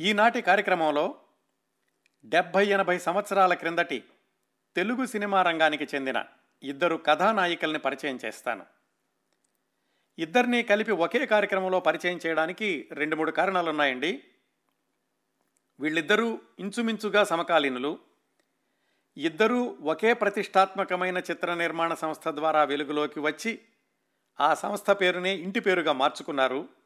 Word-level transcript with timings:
ఈనాటి 0.00 0.42
కార్యక్రమంలో 0.42 1.16
డెబ్భై 2.24 2.66
ఎనభై 2.66 2.98
సంవత్సరాల 2.98 3.54
క్రిందటి 3.54 4.04
తెలుగు 4.76 5.06
సినిమా 5.06 5.42
రంగానికి 5.42 5.88
చెందిన 5.94 6.24
ఇద్దరు 6.62 6.96
కథానాయికల్ని 6.96 7.78
పరిచయం 7.78 8.18
చేస్తాను. 8.24 8.66
ఇద్దరిని 10.18 10.62
కలిపి 10.62 10.92
ఒకే 10.92 11.26
కార్యక్రమంలో 11.26 11.80
పరిచయం 11.80 12.20
చేయడానికి 12.26 12.88
రెండు 12.92 13.16
మూడు 13.16 13.30
కారణాలు 13.30 13.70
ఉన్నాయండి 13.70 14.22
వీళ్ళిద్దరూ 15.80 16.40
ఇంచుమించుగా 16.58 17.24
సమకాలీనులు. 17.24 17.98
ఇద్దరూ 19.16 19.76
ఒకే 19.80 20.12
ప్రతిష్టాత్మకమైన 20.12 21.18
చిత్ర 21.18 21.54
నిర్మాణ 21.54 21.94
సంస్థ 21.94 22.28
ద్వారా 22.28 22.64
వెలుగులోకి 22.64 23.20
వచ్చి 23.20 23.60
ఆ 24.40 24.54
సంస్థ 24.54 24.90
పేరునే 24.90 25.36
ఇంటి 25.36 25.60
పేరుగా 25.60 25.92
మార్చుకున్నారు. 25.92 26.79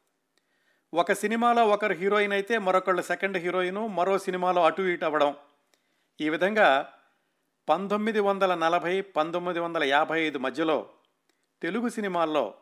ఒక 0.93 1.11
సినిమాలో 1.11 1.67
ఒకరు 1.67 1.93
హీరోయిన్ 1.93 2.33
అయితే 2.33 2.57
మరొకళ్ళు 2.57 3.01
సెకండ్ 3.01 3.37
హీరోయిన్ 3.37 3.89
మరో 3.89 4.17
సినిమాలో 4.17 4.65
అటు 4.65 4.81
ఇటు 4.81 5.05
అవ్వడం. 5.05 5.35
ఈ 6.21 6.29
విధంగా 6.29 6.93
పంతొమ్మిది 7.69 8.19
వందల 8.19 8.55
నలభై 8.55 9.01
పంతొమ్మిది 9.01 9.59
వందల 9.59 9.83
యాభై 9.83 10.21
ఐదు 10.21 10.37
మధ్యలో 10.37 10.89
తెలుగు 11.61 11.89
సినిమాల్లో 11.89 12.53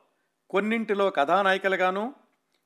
కొన్నింటిలో 0.49 1.09
కథానాయికలుగాను 1.09 2.16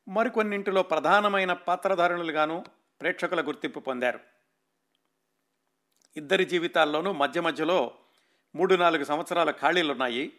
మరికొన్నింటిలో 0.07 0.83
ప్రధానమైన 0.83 1.53
పాత్రధారులుగాను 1.53 2.65
ప్రేక్షకుల 3.01 3.47
గుర్తింపు 3.47 3.79
పొందారు. 3.79 4.19
ఇద్దరి 6.17 6.45
జీవితాల్లోనూ 6.45 7.11
మధ్య 7.11 7.41
మధ్యలో 7.41 7.91
మూడు 8.55 8.75
నాలుగు 8.75 9.03
సంవత్సరాల 9.03 9.51
ఖాళీలున్నాయి. 9.51 10.33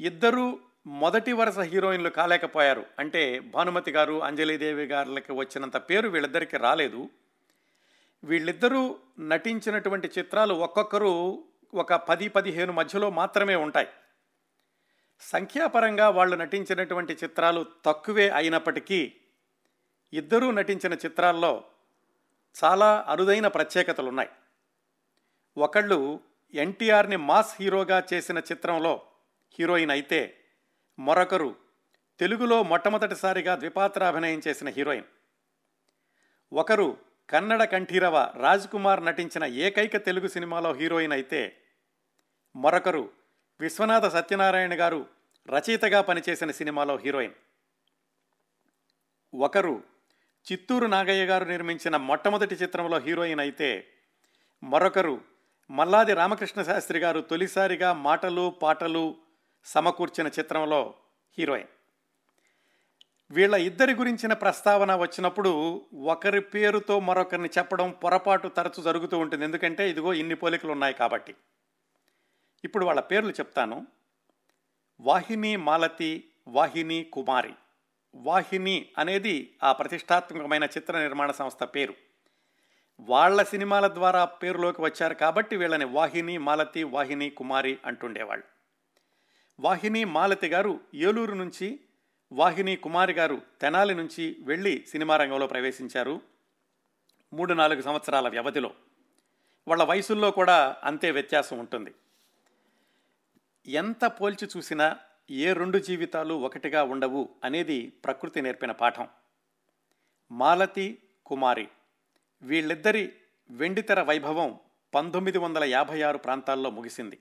ఇద్దరూ 0.00 0.58
మొదటి 0.86 1.32
వరుస 1.32 1.58
హీరోయిన్లు 1.58 2.10
కాలేకపోయారు. 2.10 2.86
అంటే 2.98 3.38
భానుమతి 3.38 3.90
గారు 3.90 4.22
అంజలీదేవి 4.22 4.84
గారులకి 4.84 5.32
వచ్చినంత 5.32 5.76
పేరు 5.76 6.08
వీళ్ళిద్దరికీ 6.08 6.56
రాలేదు. 6.56 7.10
వీళ్ళిద్దరూ 8.24 8.98
నటించినటువంటి 9.20 10.10
చిత్రాలు 10.18 10.54
ఒక్కొక్కరు 10.54 11.44
ఒక 11.74 11.94
పది 11.94 12.28
పదిహేను 12.28 12.72
మధ్యలో 12.72 13.10
మాత్రమే 13.10 13.54
ఉంటాయి. 13.54 13.88
సంఖ్యాపరంగా 15.20 16.08
వాళ్ళు 16.08 16.36
నటించినటువంటి 16.36 17.12
చిత్రాలు 17.12 17.66
తక్కువే 17.84 18.28
అయినప్పటికీ 18.28 19.12
ఇద్దరూ 20.12 20.50
నటించిన 20.50 20.92
చిత్రాల్లో 20.92 21.64
చాలా 22.64 23.04
అరుదైన 23.08 23.46
ప్రత్యేకతలు 23.46 24.08
ఉన్నాయి 24.08 24.28
ఒకళ్ళు 25.56 26.20
ఎన్టీఆర్ని 26.54 27.16
మాస్ 27.16 27.54
హీరోగా 27.60 28.02
చేసిన 28.12 28.38
చిత్రంలో 28.38 29.02
హీరోయిన్ 29.58 29.90
అయితే 29.90 30.38
మరొకరు 30.98 31.56
తెలుగులో 32.18 32.62
మొట్టమొదటిసారిగా 32.62 33.56
ద్విపాత్రాభినయం 33.56 34.42
చేసిన 34.48 34.68
హీరోయిన్. 34.68 35.04
ఒకరు 36.52 36.98
కన్నడ 37.30 37.64
కంఠీరవ 37.64 38.32
రాజ్ 38.36 38.68
కుమార్ 38.68 39.04
నటించిన 39.04 39.44
ఏకైక 39.44 39.96
తెలుగు 39.96 40.28
సినిమాలో 40.28 40.72
హీరోయిన్ 40.72 41.12
అయితే 41.12 41.56
మరొకరు 42.56 43.10
విశ్వనాథ 43.60 44.06
సత్యనారాయణ 44.06 44.80
గారు 44.80 45.06
రచయితగా 45.48 46.00
పనిచేసిన 46.00 46.50
సినిమాలో 46.50 46.96
హీరోయిన్. 46.96 47.34
ఒకరు 49.34 49.84
చిత్తూరు 50.52 50.86
నాగయ్య 50.86 51.26
గారు 51.26 51.44
నిర్మించిన 51.44 51.96
మొట్టమొదటి 51.96 52.54
చిత్రంలో 52.54 52.98
హీరోయిన్ 52.98 53.40
అయితే 53.40 53.88
మరొకరు 54.62 55.20
మల్లాది 55.70 56.14
రామకృష్ణ 56.14 56.62
శాస్త్రి 56.62 56.98
గారు 56.98 57.20
తొలిసారిగా 57.20 57.92
మాటలు 57.92 58.50
పాటలు 58.62 59.16
సమకూర్చిన 59.64 60.26
చిత్రంలో 60.26 60.94
హీరోయిన్. 61.38 61.68
వీళ్ళ 63.30 63.54
ఇద్దరి 63.54 63.92
గురించిన 63.92 64.32
ప్రస్తావన 64.32 64.94
వచ్చినప్పుడు 64.94 65.82
ఒకరి 65.94 66.40
పేరుతో 66.40 67.00
మరొకరిని 67.00 67.50
చెప్పడం 67.58 67.90
పొరపాటు 67.90 68.48
తరచు 68.48 68.82
జరుగుతూ 68.82 69.18
ఉంటుంది. 69.18 69.44
ఎందుకంటే 69.44 69.90
ఇదిగో 69.90 70.14
ఇన్ని 70.14 70.34
పోలికలు 70.34 70.72
ఉన్నాయి 70.72 70.94
కాబట్టి. 70.94 71.34
ఇప్పుడు 72.64 72.86
వాళ్ళ 72.86 73.00
పేర్లు 73.00 73.30
చెప్తాను. 73.30 73.86
వాహిని 75.00 75.56
మాలతి 75.56 76.30
వాహిని 76.48 77.04
కుమారి. 77.04 77.54
వాహిని 78.14 78.88
అనేది 78.98 79.56
ఆ 79.62 79.72
ప్రతిష్టాత్మకమైన 79.72 80.64
చిత్ర 80.64 80.98
నిర్మాణ 80.98 81.30
సంస్థ 81.30 81.64
పేరు. 81.64 81.94
వాళ్ళ 83.00 83.42
సినిమాల 83.42 83.86
ద్వారా 83.86 84.24
పేరులోకి 84.24 84.82
వచ్చారు 84.82 85.14
కాబట్టి 85.14 85.56
వీళ్ళని 85.56 85.84
వాహిని 85.84 86.38
మాలతి 86.38 86.82
వాహిని 86.82 87.30
కుమారి 87.30 87.78
అంటుండేవాళ్ళు. 87.84 88.51
వాహిని 89.60 90.04
మాలతి 90.04 90.48
గారు 90.48 90.80
ఏలూరు 90.94 91.34
నుంచి 91.34 91.80
వాహిని 92.32 92.76
కుమారి 92.76 93.12
గారు 93.12 93.42
తెనాలి 93.60 93.94
నుంచి 93.94 94.36
వెళ్ళి 94.40 94.84
సినిమా 94.88 95.16
రంగంలో 95.16 95.46
ప్రవేశించారు. 95.46 96.20
మూడు 97.32 97.54
నాలుగు 97.54 97.82
సంవత్సరాల 97.82 98.28
వ్యవధిలో. 98.28 98.74
వాళ్ళ 99.68 99.82
వయసుల్లో 99.82 100.30
కూడా 100.30 100.76
అంతే 100.84 101.10
వ్యత్యాసం 101.10 101.58
ఉంటుంది. 101.58 101.94
ఎంత 103.66 104.04
పోల్చి 104.04 104.48
చూసినా 104.56 104.96
ఏ 105.30 105.52
రెండు 105.52 105.78
జీవితాలు 105.78 106.34
ఒకటిగా 106.34 106.82
ఉండవు 106.82 107.28
అనేది 107.44 107.92
ప్రకృతి 108.04 108.42
నేర్పిన 108.42 108.72
పాఠం. 108.72 109.08
మాలతి 110.32 110.98
కుమారి 111.26 111.68
వీళ్ళిద్దరి 112.42 113.12
వెండితెర 113.50 114.02
వైభవం 114.02 114.58
పంతొమ్మిది 114.94 115.38
వందల 115.38 115.64
యాభై 115.64 116.02
ఆరు 116.02 116.18
ప్రాంతాల్లో 116.18 116.70
ముగిసింది. 116.70 117.18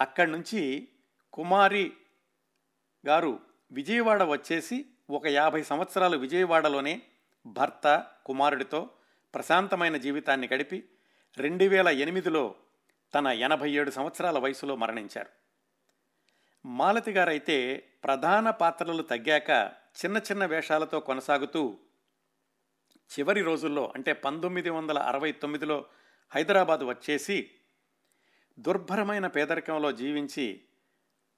అక్కడి 0.00 0.30
నుంచి 0.30 0.88
కుమారి 1.32 1.92
గారు 3.06 3.40
విజయవాడ 3.72 4.22
వచ్చేసి 4.22 4.86
ఒక 5.10 5.26
యాభై 5.26 5.62
సంవత్సరాలు 5.62 6.16
విజయవాడలోనే 6.18 7.02
భర్త 7.46 8.06
కుమారుడితో 8.26 8.90
ప్రశాంతమైన 9.34 9.96
జీవితాన్ని 9.96 10.48
గడిపి 10.54 10.88
రెండు 11.36 11.64
వేల 11.64 11.88
ఎనిమిదిలో 11.88 12.54
తన 13.14 13.26
ఎనభై 13.26 13.70
ఏడు 13.70 13.90
సంవత్సరాల 13.90 14.38
వయసులో 14.38 14.76
మరణించారు. 14.76 15.28
మాలతి 16.66 17.10
గారైతే 17.10 17.84
ప్రధాన 18.04 18.50
పాత్రలు 18.50 19.02
తగ్గాక 19.02 19.72
చిన్న 20.04 20.16
చిన్న 20.16 20.46
వేషాలతో 20.46 21.00
కొనసాగుతూ 21.00 21.78
చివరి 23.18 23.40
రోజుల్లో 23.42 23.92
అంటే 23.94 24.12
పంతొమ్మిది 24.12 24.70
వందల 24.70 24.98
అరవై 24.98 25.32
తొమ్మిదిలో 25.32 25.86
హైదరాబాద్ 26.30 26.80
వచ్చేసి 26.84 27.50
దుర్భరమైన 28.60 29.26
పేదరికంలో 29.26 29.92
జీవించి 29.92 30.62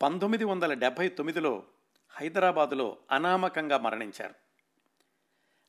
పంతొమ్మిది 0.03 0.45
వందల 0.45 0.75
డెబ్భై 0.75 1.09
తొమ్మిదిలో 1.09 1.63
హైదరాబాదులో 2.11 2.97
అనామకంగా 3.11 3.79
మరణించారు. 3.79 4.35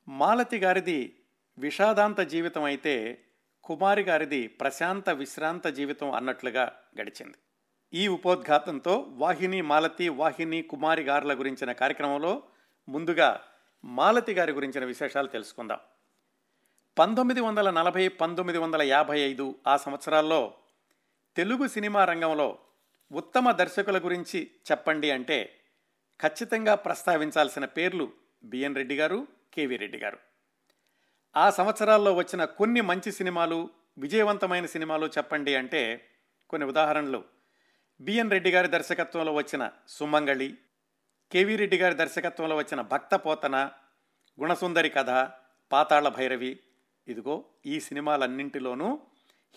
మాలతి 0.07 0.57
గారిది 0.57 1.15
విషాదాంత 1.57 2.19
జీవితం 2.21 2.63
అయితే 2.63 3.23
కుమారి 3.63 4.01
గారిది 4.01 4.47
ప్రశాంత 4.47 5.09
విశ్రాంత 5.09 5.67
జీవితం 5.67 6.11
అన్నట్లుగా 6.11 6.73
గడిచింది. 7.01 7.33
ఈ 7.93 8.07
ఉపోద్ఘాతంతో 8.07 9.05
వాహిని 9.09 9.61
మాలతి 9.61 10.09
వాహిని 10.09 10.61
కుమారి 10.61 11.03
గారుల 11.03 11.39
గురించిన 11.39 11.71
కార్యక్రమంలో 11.71 12.43
ముందుగా 12.89 13.41
మాలతి 13.85 14.33
గారి 14.33 14.51
గురించిన 14.51 14.85
విశేషాలు 14.85 15.27
తెలుసుకుందాం. 15.27 15.79
పంతొమ్మిది 16.99 17.41
వందల 17.41 17.69
నలభై 17.69 18.07
పంతొమ్మిది 18.07 18.59
వందల 18.59 18.81
యాభై 18.81 19.19
ఐదు 19.19 19.55
ఆ 19.67 19.77
సంవత్సరాల్లో 19.77 20.53
తెలుగు 21.35 21.67
సినిమా 21.67 22.05
రంగంలో 22.05 22.59
ఉత్తమ 23.11 23.51
దర్శకుల 23.51 23.97
గురించి 23.97 24.51
చెప్పండి 24.72 25.11
అంటే 25.11 25.38
ఖచ్చితంగా 26.19 26.75
ప్రస్తావించాల్సిన 26.75 27.66
పేర్లు 27.66 28.11
బిఎన్ 28.44 28.75
రెడ్డి 28.75 28.95
గారు 28.95 29.27
కేవీ 29.53 29.77
రెడ్డి 29.77 29.97
గారు. 29.97 30.19
ఆ 31.35 31.49
సంవత్సరాల్లో 31.49 32.13
వచ్చిన 32.13 32.45
కొన్ని 32.45 32.81
మంచి 32.81 33.11
సినిమాలు 33.11 33.69
విజయవంతమైన 33.97 34.66
సినిమాలు 34.66 35.05
చెప్పండి 35.05 35.55
అంటే 35.55 36.07
కొన్ని 36.49 36.67
ఉదాహరణలు. 36.67 37.25
బిఎన్ 37.99 38.31
రెడ్డి 38.31 38.51
గారి 38.51 38.67
దర్శకత్వంలో 38.67 39.33
వచ్చిన 39.33 39.72
సుమంగళి 39.88 40.57
కేవీ 41.31 41.55
రెడ్డి 41.55 41.78
గారి 41.78 41.95
దర్శకత్వంలో 41.95 42.55
వచ్చిన 42.55 42.81
భక్త 42.81 43.16
పోతన 43.16 43.72
గుణసుందరి 44.39 44.89
కథ 44.89 45.09
పాతాళ 45.72 46.07
భైరవి 46.07 46.59
ఇదిగో 47.08 47.46
ఈ 47.66 47.79
సినిమాలన్నింటిలోనూ 47.79 48.99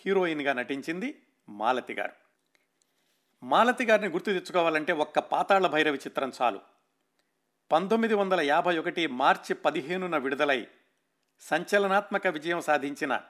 హీరోయిన్గా 0.05 0.53
నటించింది 0.53 1.21
మాలతి 1.49 1.93
గారు. 1.93 2.24
మాలతి 3.45 3.85
గారిని 3.85 4.07
గుర్తు 4.07 4.25
తెచ్చుకోవాలంటే 4.25 4.93
ఒక్క 4.93 5.19
పాతాళ 5.19 5.67
భైరవి 5.67 5.97
చిత్రం 5.97 6.31
చాలు. 6.41 6.59
పంతొమ్మిది 7.71 8.13
వందల 8.13 8.41
యాభై 8.41 8.77
ఒకటి 8.77 9.07
మార్చి 9.07 9.55
పదిహేనున 9.55 10.17
విడుదలై 10.17 10.67
సంచలనాత్మక 11.39 12.27
విజయం 12.27 12.61
సాధించిన 12.61 13.21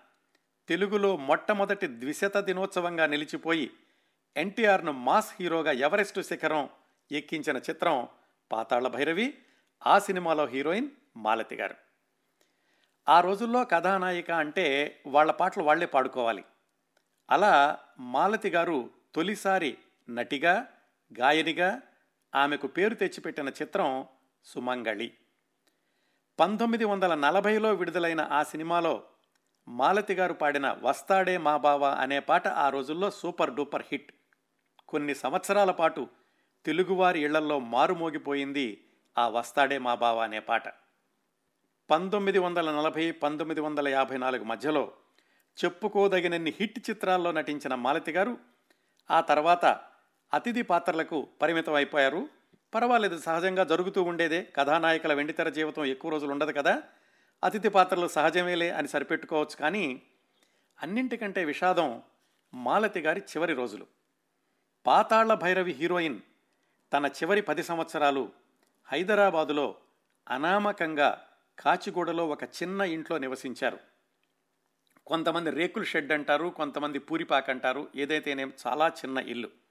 తెలుగులో 0.67 1.17
మొట్టమొదటి 1.17 1.88
ద్విశత 1.88 2.39
దినోత్సవంగా 2.39 3.06
నిలిచిపోయి 3.06 3.71
ఎన్టీఆర్ను 4.38 4.91
మాస్ 4.91 5.33
హీరోగా 5.39 5.71
ఎవరెస్టు 5.71 6.21
శిఖరం 6.21 6.69
ఎక్కించిన 7.12 7.57
చిత్రం 7.57 8.07
పాతాళ 8.51 8.88
భైరవి 8.88 9.38
ఆ 9.88 10.00
సినిమాలో 10.00 10.45
హీరోయిన్ 10.45 10.89
మాలతి 11.17 11.56
గారు. 11.56 11.75
ఆ 13.09 13.21
రోజుల్లో 13.21 13.65
కథానాయిక 13.65 14.31
అంటే 14.31 14.65
వాళ్ళ 15.07 15.31
పాటలు 15.31 15.63
వాళ్ళే 15.63 15.85
పాడుకోవాలి. 15.85 16.45
అలా 17.29 17.79
మాలతి 18.00 18.50
గారు 18.50 18.89
తొలిసారి 19.15 19.77
నటిగా 20.10 20.68
గాయనిగా 21.19 21.81
ఆమెకు 22.36 22.68
పేరు 22.68 22.96
తెచ్చిపెట్టిన 22.96 23.50
చిత్రం 23.50 24.06
సుమంగళి. 24.44 25.13
పంతొమ్మిది 26.40 26.86
వందల 26.86 27.16
నలభైలో 27.16 27.74
విడుదలైన 27.74 28.22
ఆ 28.22 28.44
సినిమాలో 28.44 29.04
మాలతి 29.68 30.13
గారు 30.13 30.34
పాడిన 30.34 30.78
వస్తాడే 30.81 31.38
మా 31.38 31.57
బావ 31.57 31.86
అనే 31.86 32.19
పాట 32.19 32.48
ఆ 32.48 32.69
రోజుల్లో 32.69 33.12
సూపర్ 33.12 33.54
డూపర్ 33.54 33.86
హిట్. 33.92 34.12
కొన్ని 34.88 35.16
సంవత్సరాల 35.16 35.72
పాటు 35.72 36.08
తెలుగువారి 36.66 37.19
ఇళ్ళల్లో 37.19 37.60
మారుమోగిపోయింది 37.60 38.88
ఆ 39.18 39.28
వస్తాడే 39.28 39.78
మా 39.78 39.96
బావ 39.96 40.19
అనే 40.19 40.40
పాట. 40.40 40.63
పంతొమ్మిది 41.90 42.40
వందల 42.40 42.72
నలభై 42.72 43.12
పంతొమ్మిది 43.12 43.62
వందల 43.62 43.88
యాభై 43.88 44.18
నాలుగు 44.18 44.44
మధ్యలో 44.44 44.92
చెప్పుకోదగినన్ని 45.66 46.54
హిట్ 46.60 46.90
చిత్రాల్లో 46.90 47.31
నటించిన 47.31 47.75
మాలతి 47.75 48.12
గారు 48.12 48.38
ఆ 49.12 49.22
తర్వాత 49.22 49.80
అతిథి 50.33 50.62
పాత్రలకు 50.62 51.27
పరిమితం 51.42 51.74
అయిపోయారు 51.74 52.30
పర్వాలేదు 52.74 53.19
సహజంగా 53.19 53.63
జరుగుతూ 53.63 54.04
ఉండేదే. 54.04 54.48
కథానాయకుల 54.56 55.13
వెండితెర 55.13 55.50
జీవితం 55.50 55.86
ఎక్కువ 55.86 56.12
రోజులు 56.12 56.31
ఉండదు 56.31 56.51
కదా. 56.51 56.83
అతిథి 57.44 57.69
పాత్రలు 57.69 58.07
సహజమేలే 58.07 58.69
అని 58.69 58.88
సరిపెట్టుకోవచ్చు 58.88 59.56
కానీ 59.56 60.01
అన్నింటికంటే 60.83 61.45
విషాదం 61.45 62.01
మాలతి 62.54 63.00
గారి 63.00 63.19
చివరి 63.19 63.54
రోజులు. 63.54 63.88
పాతాళ్ళ 64.86 65.33
భైరవి 65.33 65.72
హీరోయిన్ 65.72 66.19
తన 66.94 67.06
చివరి 67.06 67.42
పది 67.42 67.63
సంవత్సరాలు 67.63 68.31
హైదరాబాదులో 68.86 69.75
అనామకంగా 70.30 71.22
కాచిగూడలో 71.60 72.27
ఒక 72.27 72.44
చిన్న 72.44 72.81
ఇంట్లో 72.81 73.18
నివసించారు. 73.18 73.80
కొంతమంది 75.07 75.50
రేకుల 75.50 75.83
షెడ్ 75.83 76.12
అంటారు 76.12 76.48
కొంతమంది 76.48 77.00
పూరిపాక 77.00 77.50
అంటారు 77.50 77.88
ఏదైతేనే 77.95 78.48
చాలా 78.68 78.88
చిన్న 78.88 79.18
ఇల్లు. 79.18 79.64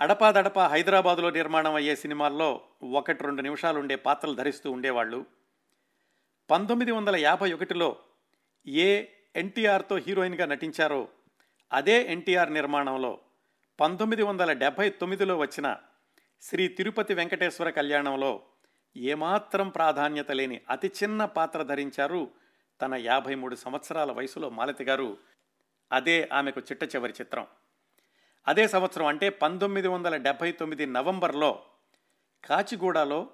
అడపాదడపా 0.00 0.66
హైదరాబాదులో 0.66 1.30
నిర్మాణం 1.30 1.74
అయ్యే 1.74 1.96
సినిమాల్లో 1.96 2.60
ఒకటి 2.82 3.24
రెండు 3.24 3.42
నిమిషాలు 3.42 3.78
ఉండే 3.78 3.96
పాత్రలు 3.96 4.34
ధరిస్తూ 4.34 4.70
ఉండేవాళ్ళు. 4.70 5.24
పంతొమ్మిది 6.50 6.90
వందల 6.92 7.16
యాభై 7.16 7.52
ఒకటిలో 7.52 7.96
ఏ 8.66 9.04
ఎన్టీఆర్తో 9.36 9.96
హీరోయిన్గా 9.96 10.46
నటించారో 10.46 11.08
అదే 11.72 12.12
ఎన్టీఆర్ 12.12 12.54
నిర్మాణంలో 12.54 13.18
పంతొమ్మిది 13.80 14.22
వందల 14.22 14.52
డెబ్భై 14.52 14.90
తొమ్మిదిలో 14.90 15.36
వచ్చిన 15.36 15.76
శ్రీ 16.42 16.68
తిరుపతి 16.68 17.14
వెంకటేశ్వర 17.14 17.70
కళ్యాణంలో 17.70 18.42
ఏమాత్రం 18.96 19.68
ప్రాధాన్యత 19.68 20.32
లేని 20.32 20.60
అతి 20.70 20.92
చిన్న 21.02 21.24
పాత్ర 21.24 21.62
ధరించారు 21.62 22.30
తన 22.82 22.94
యాభై 22.94 23.34
మూడు 23.34 23.54
సంవత్సరాల 23.54 24.12
వయసులో 24.12 24.50
మాలతి 24.50 24.84
గారు. 24.84 25.16
అదే 25.92 26.28
ఆమెకు 26.32 26.60
చిట్ట 26.60 26.84
చివరి 26.84 27.12
చిత్రం. 27.12 27.46
అదే 28.48 28.68
సంవత్సరం 28.68 29.06
అంటే 29.06 29.28
పంతొమ్మిది 29.28 29.88
వందల 29.88 30.16
డెబ్భై 30.16 30.52
తొమ్మిది 30.52 30.86
నవంబర్లో 30.86 31.62
కాచిగూడలో 32.44 33.30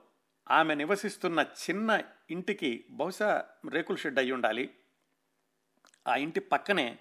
ఆమె 0.50 0.74
నివసిస్తున్న 0.74 1.40
చిన్న 1.40 2.02
ఇంటికి 2.30 2.84
బహుశా 2.90 3.44
రేకుల 3.70 3.96
షెడ్ 3.96 4.18
అయి 4.18 4.32
ఉండాలి. 4.32 4.74
ఆ 6.08 6.14
ఇంటి 6.16 6.40
పక్కనే 6.40 6.98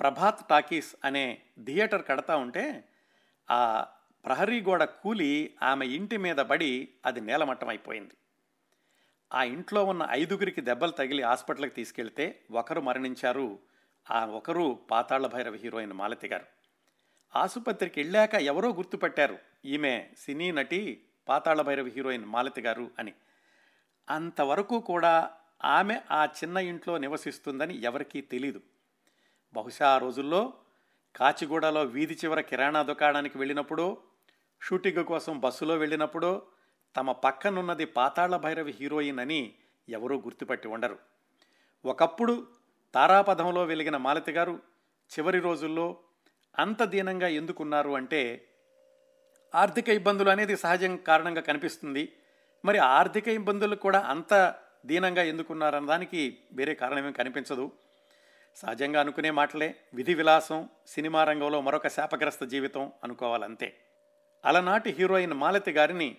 ప్రభాత్ 0.00 0.48
టాకీస్ 0.48 0.94
అనే 1.04 1.42
థియేటర్ 1.64 2.06
కడతా 2.06 2.36
ఉంటే 2.36 2.84
ఆ 3.50 3.86
ప్రహరీ 4.24 4.60
గోడ 4.60 4.84
కూలి 4.84 5.54
ఆమె 5.62 5.86
ఇంటి 5.86 6.16
మీద 6.16 6.36
పడి 6.36 6.88
అది 7.06 7.20
నేలమట్టం 7.20 7.68
అయిపోయింది. 7.68 8.14
ఆ 9.34 9.42
ఇంట్లో 9.42 9.84
ఉన్న 9.84 10.06
ఐదుగురికి 10.10 10.60
దెబ్బలు 10.60 10.90
తగిలి 10.90 11.22
హాస్పిటల్కి 11.22 11.74
తీసుకెళ్తే 11.74 12.40
ఒకరు 12.50 12.80
మరణించారు. 12.80 13.58
ఆ 14.10 14.26
ఒకరు 14.26 14.78
పాతాళ్ళ 14.90 15.26
భైరవ 15.26 15.54
హీరోయిన్ 15.54 15.92
మాలతి 15.92 16.28
గారు. 16.28 16.53
ఆసుపత్రికి 17.36 18.00
వెళ్ళాక 18.00 18.34
ఎవరో 18.34 18.72
గుర్తుపట్టారు. 18.72 19.38
ఈమె 19.64 20.08
సినీ 20.18 20.52
నటి 20.52 21.02
పాతాళభైరవి 21.28 21.90
హీరోయిన్ 21.90 22.24
మాలతి 22.24 22.60
గారు 22.60 22.90
అని. 22.98 23.12
అంతవరకు 24.10 24.80
కూడా 24.80 25.30
ఆమె 25.64 26.00
ఆ 26.10 26.24
చిన్న 26.24 26.56
ఇంట్లో 26.56 26.98
నివసిస్తుందని 26.98 27.82
ఎవరికీ 27.82 28.20
తెలీదు. 28.20 28.60
బహుశా 29.54 29.88
ఆ 29.88 29.98
రోజుల్లో 29.98 30.52
కాచిగూడలో 31.16 31.82
వీధి 31.82 32.14
చివర 32.14 32.40
కిరాణా 32.40 32.82
దుకాణానికి 32.82 33.38
వెళ్ళినప్పుడు 33.38 33.98
షూటింగ్ 34.62 35.04
కోసం 35.04 35.40
బస్సులో 35.40 35.76
వెళ్ళినప్పుడు 35.76 36.42
తమ 36.96 37.12
పక్కనున్నది 37.12 37.84
పాతాళ 37.84 38.36
భైరవి 38.36 38.72
హీరోయిన్ 38.72 39.18
అని 39.18 39.54
ఎవరూ 39.88 40.16
గుర్తుపట్టి 40.16 40.68
ఉండరు. 40.68 40.98
ఒకప్పుడు 41.84 42.46
తారాపథంలో 42.94 43.64
వెలిగిన 43.64 43.96
మాలతి 43.96 44.32
గారు 44.32 44.60
చివరి 45.18 45.38
రోజుల్లో 45.38 45.96
అంత 46.58 46.82
దీనంగా 46.82 47.28
ఎందుకున్నారు 47.28 47.90
అంటే 47.90 48.48
ఆర్థిక 49.54 49.88
ఇబ్బందులు 49.88 50.30
అనేది 50.30 50.56
సహజం 50.56 50.96
కారణంగా 50.96 51.40
కనిపిస్తుంది. 51.40 52.12
మరి 52.64 52.78
ఆర్థిక 52.78 53.28
ఇబ్బందులు 53.28 53.76
కూడా 53.76 53.98
అంత 53.98 54.54
దీనంగా 54.86 55.22
ఎందుకున్నారన్న 55.22 55.88
దానికి 55.88 56.38
వేరే 56.52 56.74
కారణమేం 56.74 57.12
కనిపించదు. 57.12 57.72
సహజంగా 58.56 59.00
అనుకునే 59.00 59.30
మాటలే 59.30 59.76
విధి 59.94 60.14
విలాసం 60.14 60.68
సినిమా 60.86 61.24
రంగంలో 61.24 61.60
మరొక 61.60 61.88
శాపగ్రస్త 61.88 62.44
జీవితం 62.44 62.92
అనుకోవాలంతే. 63.04 63.78
అలనాటి 64.44 64.90
హీరోయిన్ 64.90 65.32
మాలతి 65.32 65.70
గారిని 65.70 66.16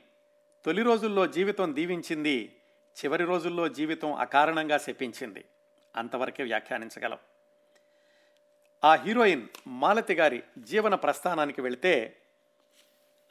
తొలి 0.65 0.81
రోజుల్లో 0.81 1.27
జీవితం 1.27 1.75
దీవించింది 1.75 2.61
చివరి 2.97 3.23
రోజుల్లో 3.23 3.67
జీవితం 3.67 4.13
అకారణంగా 4.13 4.77
శపించింది. 4.77 5.45
అంతవరకే 5.95 6.43
వ్యాఖ్యానించగలం. 6.43 7.17
ఆ 8.83 8.95
హీరోయిన్ 8.95 9.47
మాలతి 9.67 10.13
గారి 10.13 10.43
జీవన 10.57 10.95
ప్రస్థానానికి 10.95 11.61
వెళితే 11.61 12.17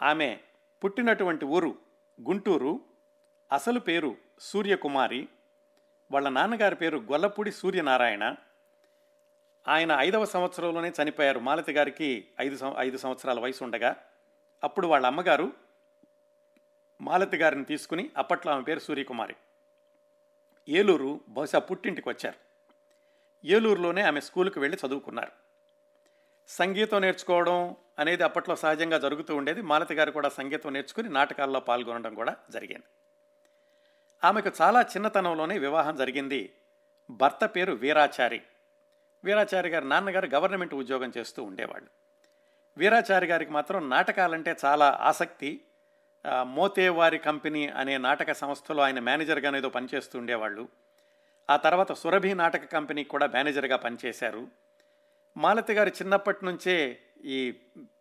ఆమె 0.02 0.38
పుట్టినటువంటి 0.84 1.44
ఊరు 1.44 1.78
గుంటూరు. 2.22 2.80
అసలు 3.52 3.80
పేరు 3.80 4.16
సూర్యకుమారి. 4.40 5.28
వాళ్ళ 6.10 6.28
నాన్నగారి 6.28 6.76
పేరు 6.76 6.98
గొల్లపూడి 6.98 7.52
సూర్యనారాయణ. 7.52 8.34
ఆయన 9.68 9.92
ఐదవ 9.92 10.24
సంవత్సరంలోనే 10.24 10.92
చనిపోయారు. 11.02 11.38
మాలతి 11.38 11.72
గారికి 11.72 12.28
ఐదు 12.40 12.74
ఐదు 12.78 12.96
సంవత్సరాల 12.96 13.40
వయసు 13.40 13.64
ఉండగా. 13.64 13.96
అప్పుడు 14.64 14.86
వాళ్ళ 14.86 15.06
అమ్మగారు 15.06 15.52
మాలతి 17.00 17.36
గారిని 17.36 17.64
తీసుకుని 17.64 18.10
అప్పట్లో 18.16 18.52
ఆమె 18.52 18.62
పేరు 18.62 18.78
సూర్యకుమారి. 18.78 19.36
ఏలూరు 20.68 21.20
బహుశా 21.28 21.58
పుట్టింటికి 21.58 22.08
వచ్చారు. 22.08 22.53
ఏలూరులోనే 23.44 24.02
ఆమె 24.02 24.20
స్కూల్కి 24.20 24.58
వెళ్ళి 24.58 24.78
చదువుకున్నారు. 24.86 25.32
సంగీతం 26.48 27.00
నేర్చుకోవడం 27.00 27.76
అనేది 27.98 28.22
అప్పట్లో 28.22 28.56
సహజంగా 28.56 28.98
జరుగుతూ 28.98 29.36
ఉండేది. 29.36 29.62
మాలతి 29.62 29.94
గారు 29.94 30.10
కూడా 30.10 30.28
సంగీతం 30.28 30.72
నేర్చుకుని 30.72 31.08
నాటకాల్లో 31.08 31.60
పాల్గొనడం 31.60 32.14
కూడా 32.14 32.36
జరిగింది. 32.50 32.84
ఆమెకు 34.24 34.50
చాలా 34.62 34.80
చిన్నతనంలోనే 34.80 35.58
వివాహం 35.58 35.96
జరిగింది. 35.96 36.52
భర్త 37.10 37.44
పేరు 37.44 37.72
వీరాచారి. 37.72 38.42
వీరాచారి 39.24 39.68
గారి 39.68 39.88
నాన్నగారు 39.88 40.26
గవర్నమెంట్ 40.26 40.74
ఉద్యోగం 40.74 41.12
చేస్తూ 41.18 41.42
ఉండేవాళ్ళు. 41.42 41.88
వీరాచారి 42.78 43.26
గారికి 43.26 43.52
మాత్రం 43.52 43.90
నాటకాలంటే 43.90 44.56
చాలా 44.64 44.98
ఆసక్తి. 45.00 45.60
మోతేవారి 46.42 47.18
కంపెనీ 47.18 47.68
అనే 47.68 47.98
నాటక 47.98 48.32
సంస్థలో 48.32 48.82
ఆయన 48.82 49.00
మేనేజర్గానేదో 49.00 49.68
పనిచేస్తూ 49.68 50.18
ఉండేవాళ్ళు. 50.18 50.68
ఆ 51.50 51.56
తర్వాత 51.56 51.92
సురభి 51.92 52.34
నాటక 52.34 52.64
కంపెనీ 52.64 53.04
కూడా 53.04 53.26
మేనేజర్గా 53.26 53.76
పనిచేశారు. 53.76 54.48
మాలతి 55.36 55.72
గారు 55.72 55.88
చిన్నప్పటి 55.88 56.44
నుంచే 56.44 56.98
ఈ 57.24 57.54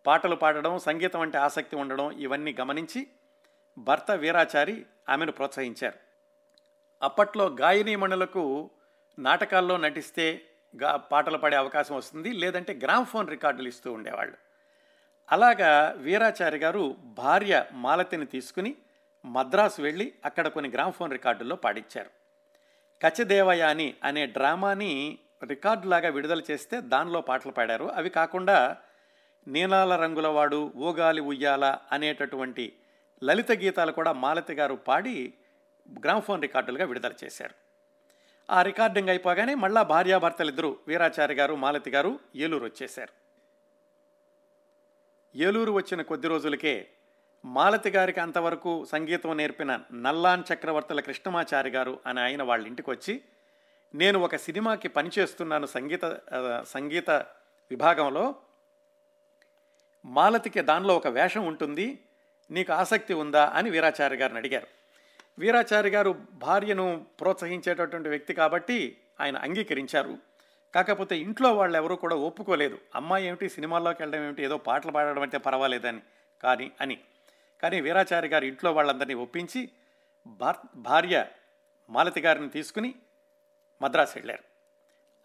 పాటలు 0.06 0.36
పాడడం 0.36 0.78
సంగీతం 0.78 1.20
అంటే 1.20 1.38
ఆసక్తి 1.38 1.76
ఉండడం 1.76 2.12
ఇవన్నీ 2.12 2.56
గమనించి 2.60 3.06
భర్త 3.78 4.10
వీరాచారి 4.10 4.86
ఆమెను 5.08 5.32
ప్రోత్సహించారు. 5.32 5.98
అప్పట్లో 7.02 7.46
గాయనీమణులకు 7.60 8.70
నాటకాల్లో 9.18 9.76
నటిస్తే 9.76 10.42
గా 10.82 10.96
పాటలు 10.96 11.38
పాడే 11.38 11.56
అవకాశం 11.56 11.96
వస్తుంది 11.96 12.32
లేదంటే 12.32 12.72
గ్రామ్ఫోన్ 12.74 13.28
రికార్డులు 13.28 13.68
ఇస్తూ 13.68 13.92
ఉండేవాళ్ళు. 13.92 14.36
అలాగా 15.32 15.94
వీరాచారి 15.96 16.58
గారు 16.58 16.96
భార్య 17.02 17.64
మాలతిని 17.72 18.26
తీసుకుని 18.26 18.76
మద్రాసు 19.24 19.82
వెళ్ళి 19.82 20.14
అక్కడ 20.24 20.48
కొన్ని 20.48 20.70
గ్రామ్ఫోన్ 20.70 21.12
రికార్డుల్లో 21.12 21.56
పాడించారు 21.56 22.10
కచదేవయాని 23.02 23.94
అనే 24.04 24.26
డ్రామాని 24.26 25.18
రికార్డులాగా 25.44 26.08
విడుదల 26.08 26.42
చేస్తే 26.50 26.80
దానిలో 26.80 27.20
పాటలు 27.20 27.52
పాడారు. 27.52 27.84
అవి 27.84 28.10
కాకుండా 28.10 28.76
నీలాల 29.48 29.96
రంగులవాడు 29.96 30.72
ఓగాలి 30.76 31.20
ఉయ్యాల 31.20 31.78
అనేటటువంటి 31.92 32.72
లలిత 33.24 33.52
గీతాలు 33.52 33.92
కూడా 33.92 34.12
మాలతి 34.12 34.54
గారు 34.54 34.74
పాడి 34.74 35.34
గ్రామ్ఫోన్ 35.98 36.42
రికార్డులుగా 36.42 36.84
విడుదల 36.84 37.12
చేశారు. 37.24 37.54
ఆ 38.50 38.62
రికార్డింగ్ 38.62 39.08
అయిపోగానే 39.08 39.54
మళ్ళా 39.54 39.82
భార్యాభర్తలు 39.82 40.48
ఇద్దరు 40.48 40.78
వీరాచారి 40.88 41.34
గారు 41.34 41.54
మాలతి 41.54 41.90
గారు 41.90 42.18
ఏలూరు 42.36 42.64
వచ్చేశారు. 42.64 43.24
ఏలూరు 45.38 45.72
వచ్చిన 45.72 46.02
కొద్ది 46.02 46.28
రోజులకే 46.28 46.88
మాలతి 47.44 47.90
గారికి 47.90 48.20
అంతవరకు 48.20 48.84
సంగీతం 48.84 49.36
నేర్పిన 49.36 49.80
నల్లాన్ 49.92 50.42
చక్రవర్తుల 50.52 51.00
కృష్ణమాచారి 51.00 51.70
గారు 51.70 52.00
అని 52.06 52.20
ఆయన 52.20 52.42
వాళ్ళ 52.42 52.66
ఇంటికి 52.66 52.90
వచ్చి 52.90 53.20
నేను 53.94 54.20
ఒక 54.20 54.36
సినిమాకి 54.36 54.88
పనిచేస్తున్నాను 54.88 55.66
సంగీత 55.66 56.16
సంగీత 56.66 57.10
విభాగంలో. 57.70 58.34
మాలతికి 60.04 60.60
దానిలో 60.60 60.96
ఒక 60.96 61.08
వేషం 61.08 61.46
ఉంటుంది 61.46 61.98
నీకు 62.50 62.72
ఆసక్తి 62.72 63.14
ఉందా? 63.14 63.52
అని 63.54 63.70
వీరాచార్య 63.70 64.16
గారిని 64.16 64.38
అడిగారు. 64.38 64.66
వీరాచారి 65.38 65.90
గారు 65.90 66.14
భార్యను 66.32 67.06
ప్రోత్సహించేటటువంటి 67.20 68.08
వ్యక్తి 68.08 68.34
కాబట్టి 68.34 68.96
ఆయన 69.20 69.36
అంగీకరించారు. 69.36 70.18
కాకపోతే 70.74 71.18
ఇంట్లో 71.18 71.54
వాళ్ళు 71.54 71.76
ఎవరూ 71.76 71.96
కూడా 71.96 72.16
ఒప్పుకోలేదు. 72.16 72.78
అమ్మాయి 72.94 73.26
ఏమిటి? 73.26 73.48
సినిమాల్లోకి 73.48 74.02
వెళ్ళడం 74.02 74.24
ఏమిటి? 74.24 74.42
ఏదో 74.42 74.58
పాటలు 74.58 74.92
పాడడం 74.92 75.22
అంటే 75.22 75.38
పర్వాలేదని 75.38 76.00
కానీ 76.42 76.72
అని. 76.80 76.98
కానీ 77.64 77.80
వీరాచారి 77.80 78.28
గారు 78.28 78.44
ఇంట్లో 78.44 78.72
వాళ్ళందరినీ 78.72 79.14
ఒప్పించి 79.14 79.68
భార్య 80.76 81.26
మాలతి 81.90 82.20
గారిని 82.20 82.48
తీసుకుని 82.48 82.94
మద్రాసు 83.82 84.12
వెళ్ళారు. 84.16 84.44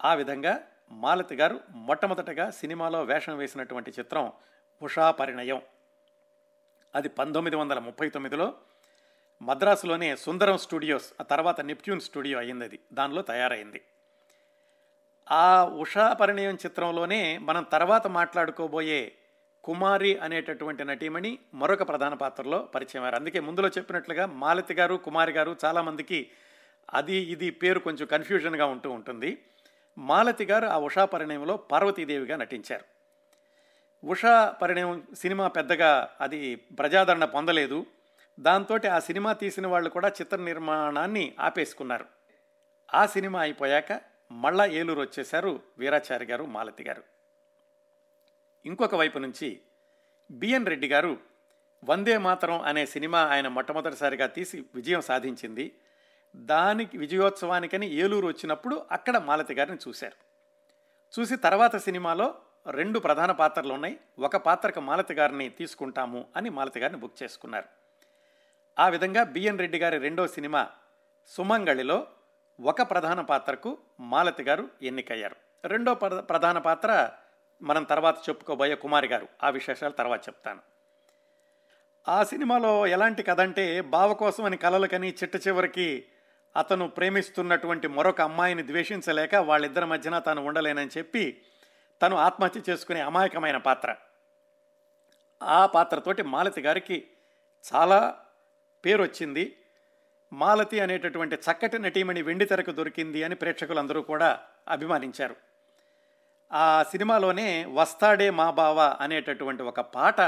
ఆ 0.04 0.14
విధంగా 0.14 0.68
మాలతి 0.90 1.34
గారు 1.34 1.60
మొట్టమొదటగా 1.70 2.50
సినిమాలో 2.50 3.02
వేషం 3.02 3.36
వేసినటువంటి 3.36 3.92
చిత్రం 3.98 4.32
ఉషా 4.82 5.10
పరిణయం. 5.10 5.62
అది 6.94 7.08
పంతొమ్మిది 7.08 7.56
వందల 7.56 7.78
ముప్పై 7.78 8.10
తొమ్మిదిలో 8.10 8.54
మద్రాసులోనే 9.42 10.16
సుందరం 10.16 10.58
స్టూడియోస్ 10.58 11.12
ఆ 11.20 11.24
తర్వాత 11.24 11.60
నెప్ట్యూన్ 11.60 12.00
స్టూడియో 12.00 12.38
అయ్యింది 12.38 12.64
అది. 12.64 12.80
దానిలో 12.92 13.22
తయారైంది. 13.22 13.84
ఆ 15.30 15.64
ఉషా 15.64 16.12
పరిణయం 16.12 16.54
చిత్రంలోనే 16.54 17.38
మనం 17.38 17.62
తర్వాత 17.62 18.06
మాట్లాడుకోబోయే 18.06 19.12
కుమారి 19.64 20.18
అనేటటువంటి 20.18 20.84
నటీమణి 20.84 21.38
మరొక 21.54 21.88
ప్రధాన 21.88 22.14
పాత్రలో 22.14 22.58
పరిచయం 22.58 23.02
అయ్యారు. 23.02 23.16
అందుకే 23.16 23.40
ముందులో 23.40 23.68
చెప్పినట్లుగా 23.68 24.26
మాలతి 24.26 24.74
గారు 24.74 24.94
కుమారి 24.94 25.32
గారు 25.32 25.56
చాలామందికి 25.64 26.30
అది 26.94 27.16
ఇది 27.16 27.50
పేరు 27.50 27.78
కొంచెం 27.78 28.06
కన్ఫ్యూజన్గా 28.06 28.66
ఉంటూ 28.66 28.90
ఉంటుంది. 28.90 29.44
మాలతి 29.98 30.44
గారు 30.44 30.66
ఆ 30.66 30.78
ఉషా 30.78 31.04
పరిణయంలో 31.04 31.56
పార్వతీదేవిగా 31.56 32.36
నటించారు. 32.36 32.84
ఉషా 34.06 34.50
పరిణయం 34.62 35.06
సినిమా 35.14 35.48
పెద్దగా 35.48 36.10
అది 36.20 36.56
ప్రజాదరణ 36.56 37.24
పొందలేదు. 37.24 37.86
దాంతో 38.40 38.78
ఆ 38.92 38.98
సినిమా 38.98 39.32
తీసిన 39.32 39.66
వాళ్ళు 39.66 39.90
కూడా 39.90 40.08
చిత్ర 40.08 40.36
నిర్మాణాన్ని 40.36 41.34
ఆపేసుకున్నారు. 41.40 42.04
ఆ 42.94 43.06
సినిమా 43.06 43.40
అయిపోయాక 43.40 44.00
మళ్ళా 44.32 44.66
ఏలూరు 44.66 45.00
వచ్చేశారు 45.00 45.60
వీరాచారి 45.78 46.24
గారు 46.24 46.44
మాలతి 46.44 46.84
గారు. 46.84 47.02
ఇంకొక 48.66 48.94
వైపు 48.94 49.18
నుంచి 49.18 49.60
బిఎన్ 50.30 50.66
రెడ్డి 50.66 50.88
గారు 50.88 51.18
వందే 51.84 52.18
మాతరం 52.18 52.60
అనే 52.60 52.86
సినిమా 52.86 53.20
ఆయన 53.20 53.48
మొట్టమొదటిసారిగా 53.48 54.26
తీసి 54.26 54.64
విజయం 54.74 55.00
సాధించింది. 55.00 55.74
దానికి 56.36 56.98
విజయోత్సవానికని 56.98 57.90
ఏలూరు 57.90 58.26
వచ్చినప్పుడు 58.26 58.86
అక్కడ 58.92 59.18
మాలతి 59.18 59.54
గారిని 59.54 59.78
చూశారు. 59.88 60.16
చూసి 61.20 61.36
తర్వాత 61.36 61.76
సినిమాలో 61.76 62.34
రెండు 62.70 62.98
ప్రధాన 62.98 63.32
పాత్రలు 63.32 63.72
ఉన్నాయి. 63.72 64.00
ఒక 64.18 64.36
పాత్రకు 64.36 64.80
మాలతి 64.80 65.14
గారిని 65.14 65.48
తీసుకుంటాము 65.48 66.26
అని 66.36 66.50
మాలతి 66.50 66.80
గారిని 66.80 66.98
బుక్ 66.98 67.22
చేసుకున్నారు. 67.22 67.64
ఆ 68.78 68.88
విధంగా 68.88 69.22
బిఎన్ 69.24 69.58
రెడ్డి 69.58 69.78
గారి 69.78 69.98
రెండో 69.98 70.26
సినిమా 70.26 70.70
సుమంగళిలో 71.26 72.06
ఒక 72.60 72.82
ప్రధాన 72.82 73.20
పాత్రకు 73.20 73.78
మాలతి 74.00 74.42
గారు 74.42 74.68
ఎన్నికయ్యారు. 74.82 75.36
రెండో 75.64 75.94
ప్రధాన 76.18 76.58
పాత్ర 76.58 77.12
మనం 77.62 77.84
తర్వాత 77.84 78.16
చెప్పుకోబోయే 78.28 78.74
కుమారి 78.74 79.08
గారు. 79.08 79.28
ఆ 79.42 79.50
విశేషాలు 79.50 79.92
తర్వాత 79.92 80.20
చెప్తాను. 80.28 80.60
ఆ 82.08 82.22
సినిమాలో 82.22 82.86
ఎలాంటి 82.86 83.22
కథ 83.22 83.40
అంటే 83.40 83.80
బావ 83.80 84.14
కోసం 84.14 84.44
అని 84.44 84.56
కలలకని 84.56 85.10
చిట్ట 85.10 85.48
చివరికి 85.48 86.06
అతను 86.56 86.88
ప్రేమిస్తున్నటువంటి 86.88 87.88
మరొక 87.88 88.20
అమ్మాయిని 88.20 88.66
ద్వేషించలేక 88.66 89.34
వాళ్ళిద్దరి 89.34 89.86
మధ్యన 89.86 90.18
తాను 90.18 90.44
ఉండలేనని 90.44 90.90
చెప్పి 90.98 91.42
తను 92.02 92.16
ఆత్మహత్య 92.16 92.60
చేసుకునే 92.70 93.00
అమాయకమైన 93.00 93.56
పాత్ర. 93.56 93.94
ఆ 95.42 95.66
పాత్రతోటి 95.66 96.22
మాలతి 96.22 96.60
గారికి 96.60 97.10
చాలా 97.74 98.18
పేరు 98.84 99.02
వచ్చింది 99.02 99.56
మాలతి 100.32 100.80
అనేటటువంటి 100.80 101.36
చక్కటి 101.36 101.78
నటీమణి 101.78 102.22
వెండి 102.22 102.44
తెరకు 102.44 102.70
దొరికింది 102.70 103.24
అని 103.24 103.34
ప్రేక్షకులందరూ 103.34 104.02
కూడా 104.02 104.40
అభిమానించారు. 104.68 105.49
ఆ 106.52 106.82
సినిమాలోనే 106.82 107.64
వస్తాడే 107.64 108.30
మా 108.30 108.50
బావ 108.50 108.96
అనేటటువంటి 109.00 109.62
ఒక 109.62 109.80
పాట 109.80 110.20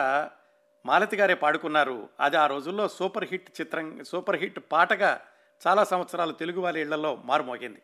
మాలతి 0.87 1.17
గారే 1.17 1.35
పాడుకున్నారు. 1.35 2.09
అది 2.21 2.37
ఆ 2.37 2.47
రోజుల్లో 2.47 2.89
సూపర్ 2.89 3.25
హిట్ 3.25 3.61
చిత్రం 3.61 4.05
సూపర్ 4.05 4.37
హిట్ 4.37 4.61
పాటగా 4.73 5.21
చాలా 5.67 5.85
సంవత్సరాలు 5.85 6.33
తెలుగు 6.33 6.61
వాళ్ళ 6.61 6.79
ఇళ్ళలో 6.79 7.17
మారుమోగింది. 7.25 7.83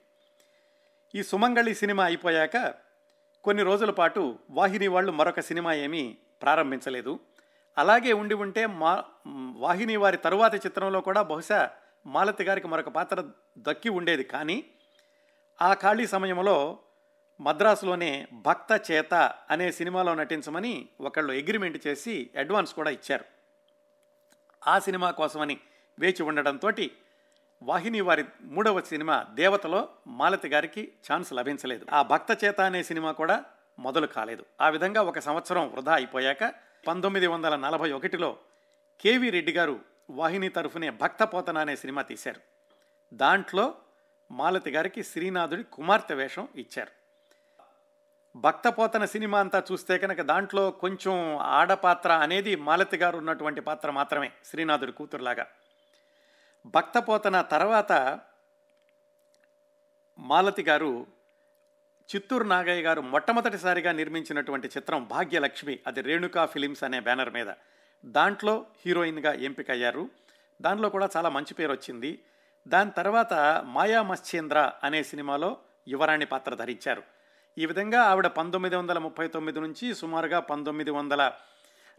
ఈ 1.14 1.22
సుమంగళి 1.22 1.74
సినిమా 1.74 2.04
అయిపోయాక 2.04 2.74
కొన్ని 3.44 3.62
రోజుల 3.62 3.90
పాటు 3.90 4.38
వాహిని 4.50 4.88
వాళ్ళు 4.88 5.12
మరొక 5.12 5.40
సినిమా 5.40 5.72
ఏమీ 5.72 6.16
ప్రారంభించలేదు. 6.42 7.18
అలాగే 7.78 8.12
ఉండి 8.12 8.34
ఉంటే 8.34 8.66
మా 8.66 9.04
వాహిని 9.56 9.96
వారి 9.96 10.16
తరువాతి 10.16 10.56
చిత్రంలో 10.56 11.00
కూడా 11.00 11.22
బహుశా 11.22 11.70
మాలతి 12.06 12.44
గారికి 12.44 12.68
మరొక 12.68 12.88
పాత్ర 12.88 13.24
దక్కి 13.58 13.88
ఉండేది. 13.88 14.24
కానీ 14.24 14.64
ఆ 15.62 15.74
ఖాళీ 15.74 16.06
సమయంలో 16.06 16.78
మద్రాసులోనే 17.40 18.28
భక్త 18.32 18.90
చేత 18.90 19.14
అనే 19.50 19.72
సినిమాలో 19.72 20.14
నటించమని 20.14 20.88
ఒకళ్ళు 21.00 21.32
అగ్రిమెంట్ 21.32 21.86
చేసి 21.86 22.30
అడ్వాన్స్ 22.38 22.74
కూడా 22.74 22.90
ఇచ్చారు. 22.90 23.24
ఆ 24.66 24.78
సినిమా 24.78 25.10
కోసమని 25.10 25.58
వేచి 25.98 26.22
ఉండడంతో 26.22 26.72
వాహిని 27.62 28.00
వారి 28.00 28.24
మూడవ 28.42 28.80
సినిమా 28.80 29.26
దేవతలో 29.34 29.88
మాలతి 30.06 30.48
గారికి 30.48 30.92
ఛాన్స్ 31.12 31.32
లభించలేదు. 31.32 31.86
ఆ 31.92 32.02
భక్త 32.02 32.44
చేత 32.44 32.60
అనే 32.60 32.82
సినిమా 32.82 33.12
కూడా 33.12 33.44
మొదలు 33.78 34.06
కాలేదు. 34.06 34.44
ఆ 34.60 34.68
విధంగా 34.68 35.02
ఒక 35.02 35.18
సంవత్సరం 35.18 35.72
వృధా 35.72 35.94
అయిపోయాక 35.94 36.54
పంతొమ్మిది 36.86 37.26
వందల 37.26 37.56
నలభై 37.56 37.92
ఒకటిలో 37.92 38.36
కేవీ 39.00 39.30
రెడ్డి 39.30 39.52
గారు 39.52 39.80
వాహిని 40.10 40.48
తరఫునే 40.48 40.90
భక్త 40.90 41.22
పోతన 41.22 41.58
అనే 41.58 41.76
సినిమా 41.76 42.02
తీశారు. 42.02 42.40
దాంట్లో 43.14 43.74
మాలతి 44.30 44.70
గారికి 44.70 45.04
శ్రీనాథుడి 45.04 45.62
కుమార్తె 45.62 46.14
వేషం 46.14 46.48
ఇచ్చారు. 46.56 46.97
భక్తపోతన 48.36 49.04
సినిమా 49.04 49.40
అంతా 49.40 49.62
చూస్తే 49.72 49.98
కనుక 49.98 50.20
దాంట్లో 50.20 50.70
కొంచెం 50.70 51.36
ఆడపాత్ర 51.36 52.12
అనేది 52.12 52.56
మాలతి 52.56 52.96
గారు 52.96 53.18
ఉన్నటువంటి 53.18 53.60
పాత్ర 53.60 53.90
మాత్రమే 53.90 54.32
శ్రీనాథుడి 54.44 54.92
కూతురులాగా. 54.92 55.46
భక్తపోతన 56.66 57.40
తర్వాత 57.40 58.20
మాలతి 60.18 60.62
గారు 60.62 61.06
చిత్తూరు 62.14 62.44
నాగయ్య 62.44 62.82
గారు 62.82 63.00
మొట్టమొదటిసారిగా 63.00 63.92
నిర్మించినటువంటి 63.92 64.68
చిత్రం 64.68 65.04
భాగ్యలక్ష్మి 65.04 65.78
అది 65.86 66.00
రేణుకా 66.00 66.46
ఫిలిమ్స్ 66.46 66.84
అనే 66.84 67.00
బ్యానర్ 67.00 67.30
మీద. 67.30 67.46
దాంట్లో 68.04 68.66
హీరోయిన్గా 68.86 69.32
ఎంపికయ్యారు. 69.32 70.08
దానిలో 70.62 70.88
కూడా 70.88 71.08
చాలా 71.16 71.28
మంచి 71.28 71.54
పేరు 71.54 71.72
వచ్చింది. 71.72 72.22
దాని 72.68 72.90
తర్వాత 72.90 73.34
మాయా 73.64 74.02
మశ్చేంద్ర 74.02 74.72
అనే 74.84 75.02
సినిమాలో 75.02 75.56
యువరాణి 75.88 76.26
పాత్ర 76.26 76.54
ధరించారు. 76.54 77.17
ఈ 77.58 77.66
విధంగా 77.66 78.02
ఆవిడ 78.02 78.26
పంతొమ్మిది 78.26 78.76
వందల 78.76 78.98
ముప్పై 78.98 79.28
తొమ్మిది 79.28 79.60
నుంచి 79.60 79.94
సుమారుగా 79.94 80.40
పంతొమ్మిది 80.40 80.90
వందల 80.90 81.32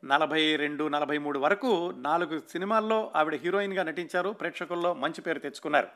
నలభై 0.04 0.56
రెండు 0.56 0.88
నలభై 0.88 1.18
మూడు 1.18 1.40
వరకు 1.40 1.94
నాలుగు 1.98 2.40
సినిమాల్లో 2.50 3.12
ఆవిడ 3.16 3.36
హీరోయిన్గా 3.36 3.84
నటించారు 3.84 4.30
ప్రేక్షకుల్లో 4.30 4.94
మంచి 4.94 5.22
పేరు 5.22 5.40
తెచ్చుకున్నారు. 5.40 5.88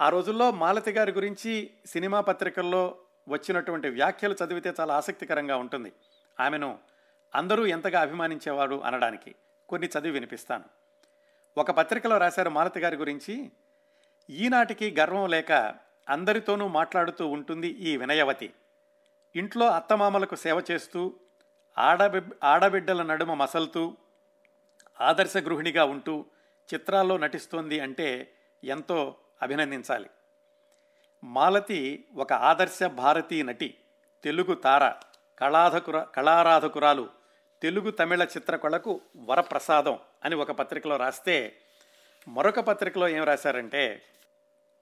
ఆ 0.00 0.08
రోజుల్లో 0.08 0.50
మాలతి 0.50 0.90
గారి 0.90 1.12
గురించి 1.12 1.70
సినిమా 1.86 2.20
పత్రికల్లో 2.20 2.98
వచ్చినటువంటి 3.28 3.88
వ్యాఖ్యలు 3.88 4.36
చదివితే 4.44 4.72
చాలా 4.80 4.94
ఆసక్తికరంగా 4.94 5.56
ఉంటుంది. 5.56 5.92
ఆమెను 6.40 6.78
అందరూ 7.34 7.66
ఎంతగా 7.66 8.00
అభిమానించేవాడు 8.00 8.80
అనడానికి 8.80 9.34
కొన్ని 9.68 9.88
చదివి 9.88 10.10
వినిపిస్తాను. 10.10 10.64
ఒక 11.58 11.70
పత్రికలో 11.70 12.18
రాశారు 12.18 12.50
మాలతి 12.50 12.80
గారి 12.80 12.96
గురించి 12.96 13.50
ఈనాటికి 14.30 14.96
గర్వం 15.00 15.30
లేక 15.30 15.74
అందరితోనూ 16.08 16.68
మాట్లాడుతూ 16.68 17.26
ఉంటుంది 17.26 17.68
ఈ 17.68 17.96
వినయవతి. 17.96 18.52
ఇంట్లో 19.36 19.66
అత్తమామలకు 19.66 20.36
సేవ 20.36 20.62
చేస్తూ 20.70 21.14
ఆడబి 21.78 22.20
ఆడబిడ్డల 22.42 23.02
నడుమ 23.02 23.34
మసలుతూ 23.34 23.96
ఆదర్శ 25.00 25.36
గృహిణిగా 25.36 25.84
ఉంటూ 25.84 26.24
చిత్రాల్లో 26.74 27.18
నటిస్తోంది 27.18 27.80
అంటే 27.80 28.32
ఎంతో 28.64 29.16
అభినందించాలి. 29.42 30.10
మాలతి 31.24 32.04
ఒక 32.14 32.32
ఆదర్శ 32.32 32.82
భారతీ 32.84 33.42
నటి 33.42 33.74
తెలుగు 34.24 34.54
తార 34.54 34.94
కళాధకుర 35.40 36.00
కళారాధకురాలు 36.02 37.08
తెలుగు 37.62 37.90
తమిళ 37.90 38.22
చిత్రకళకు 38.22 39.00
వరప్రసాదం 39.16 39.98
అని 40.24 40.34
ఒక 40.34 40.50
పత్రికలో 40.50 40.96
రాస్తే 40.96 41.56
మరొక 42.28 42.60
పత్రికలో 42.60 43.08
ఏం 43.08 43.24
రాశారంటే 43.24 44.02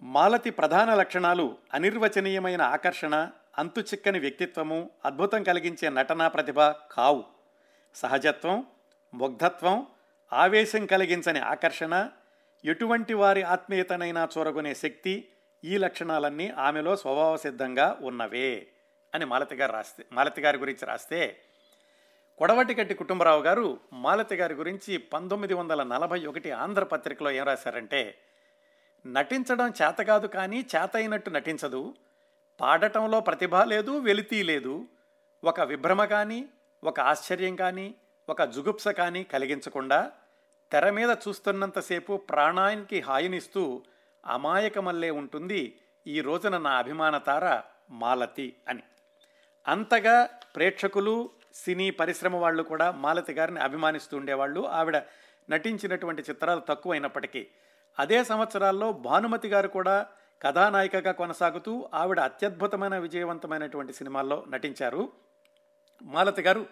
మాలతి 0.03 0.51
ప్రధాన 0.51 0.95
లక్షణాలు 0.95 1.59
అనిర్వచనీయమైన 1.75 2.63
ఆకర్షణ 2.63 3.31
అంతు 3.59 3.81
చిక్కని 3.81 4.19
వ్యక్తిత్వము 4.19 4.91
అద్భుతం 5.05 5.43
కలిగించే 5.43 5.89
నటనా 5.89 6.29
ప్రతిభ 6.29 6.61
కావు. 6.93 7.25
సహజత్వం 7.95 8.67
ముగ్ధత్వం 9.15 9.87
ఆవేశం 10.33 10.87
కలిగించని 10.87 11.41
ఆకర్షణ 11.41 11.95
ఎటువంటి 12.65 13.15
వారి 13.15 13.43
ఆత్మీయతనైనా 13.43 14.29
చూరగొనే 14.37 14.75
శక్తి 14.75 15.15
ఈ 15.65 15.79
లక్షణాలన్నీ 15.79 16.51
ఆమెలో 16.51 16.97
స్వభావ 16.97 17.37
సిద్ధంగా 17.37 17.97
ఉన్నవే 18.01 18.67
అని 19.15 19.25
మాలతి 19.25 19.57
గారు 19.57 19.73
రాస్తే 19.73 20.03
మాలతి 20.13 20.41
గారి 20.41 20.59
గురించి 20.59 20.87
రాస్తే 20.87 21.37
కొడవటిగట్టి 22.39 22.95
కుటుంబరావు 22.95 23.43
గారు 23.43 23.81
మాలతి 23.93 24.37
గారి 24.37 24.55
గురించి 24.55 24.99
పంతొమ్మిది 24.99 25.55
వందల 25.55 25.83
నలభై 25.83 26.27
ఒకటి 26.27 26.51
ఆంధ్రపత్రికలో 26.51 27.31
ఏం 27.31 27.45
రాశారంటే 27.45 28.03
నటించడం 29.07 29.73
చేత 29.83 30.01
కాదు 30.03 30.27
కానీ 30.27 30.61
చేత 30.77 30.91
అయినట్టు 30.95 31.31
నటించదు 31.31 31.83
పాడటంలో 32.61 33.21
ప్రతిభ 33.21 33.57
లేదు 33.57 33.99
వెలితీ 33.99 34.43
లేదు. 34.43 34.89
ఒక 35.45 35.61
విభ్రమ 35.61 36.05
కానీ 36.05 36.49
ఒక 36.85 37.01
ఆశ్చర్యం 37.01 37.57
కానీ 37.57 37.95
ఒక 38.29 38.43
జుగుప్స 38.43 38.89
కానీ 38.89 39.25
కలిగించకుండా 39.25 40.11
తెర 40.73 40.91
మీద 40.91 41.17
చూస్తున్నంతసేపు 41.29 42.17
ప్రాణానికి 42.17 43.01
హాయినిస్తూ 43.01 43.83
అమాయకమల్లే 44.27 45.11
ఉంటుంది 45.11 45.79
ఈ 46.07 46.21
రోజున 46.21 46.59
నా 46.59 46.71
అభిమాన 46.71 47.19
తార 47.19 47.61
మాలతి 47.91 48.57
అని. 48.69 48.83
అంతగా 49.69 50.29
ప్రేక్షకులు 50.57 51.31
సినీ 51.55 51.91
పరిశ్రమ 51.91 52.37
వాళ్ళు 52.37 52.63
కూడా 52.63 52.91
మాలతి 52.91 53.33
గారిని 53.33 53.61
అభిమానిస్తూ 53.61 54.17
ఉండేవాళ్ళు. 54.17 54.69
ఆవిడ 54.69 55.03
నటించినటువంటి 55.51 56.23
చిత్రాలు 56.23 56.61
తక్కువైనప్పటికీ. 56.61 57.47
అదే 57.99 58.25
సంవత్సరాల్లో 58.25 58.93
భానుమతి 58.93 59.49
గారు 59.49 59.69
కూడా 59.69 60.07
కథానాయికగా 60.43 61.13
కొనసాగుతూ 61.13 61.89
ఆవిడ 61.95 62.21
అత్యద్భుతమైన 62.21 62.99
విజయవంతమైనటువంటి 62.99 63.93
సినిమాల్లో 63.93 64.45
నటించారు. 64.49 65.13
మాలతి 66.03 66.43
గారు 66.43 66.67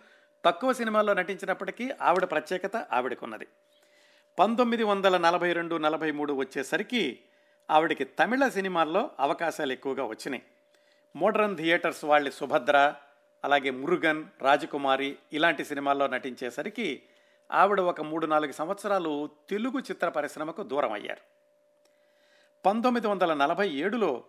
తక్కువ 0.45 0.73
సినిమాల్లో 0.73 1.15
నటించినప్పటికీ 1.15 1.91
ఆవిడ 2.03 2.25
ప్రత్యేకత 2.25 2.77
ఆవిడకున్నది. 2.77 3.47
పంతొమ్మిది 4.39 4.83
వందల 4.83 5.17
నలభై 5.17 5.53
రెండు 5.53 5.77
నలభై 5.77 6.11
మూడు 6.11 6.33
వచ్చేసరికి 6.33 7.19
ఆవిడకి 7.71 8.05
తమిళ 8.05 8.49
సినిమాల్లో 8.49 9.11
అవకాశాలు 9.21 9.73
ఎక్కువగా 9.73 10.05
వచ్చినాయి. 10.05 10.43
మోడర్న్ 11.17 11.57
థియేటర్స్ 11.57 12.05
వాళ్ళ 12.05 12.31
సుభద్ర 12.31 12.95
అలాగే 13.45 13.71
మురుగన్ 13.71 14.25
రాజకుమారి 14.43 15.17
ఇలాంటి 15.33 15.65
సినిమాల్లో 15.65 16.07
నటించేసరికి 16.07 17.03
ఆవిడ 17.53 17.81
ఒక 17.81 18.01
మూడు 18.01 18.27
నాలుగు 18.27 18.53
సంవత్సరాలు 18.53 19.31
తెలుగు 19.51 19.79
చిత్ర 19.79 20.09
పరిశ్రమకు 20.09 20.63
దూరం 20.63 20.93
అయ్యారు. 20.93 21.36
పంతొమ్మిది 22.67 23.07
వందల 23.07 23.35
నలభై 23.35 23.69
ఏడులో 23.69 24.25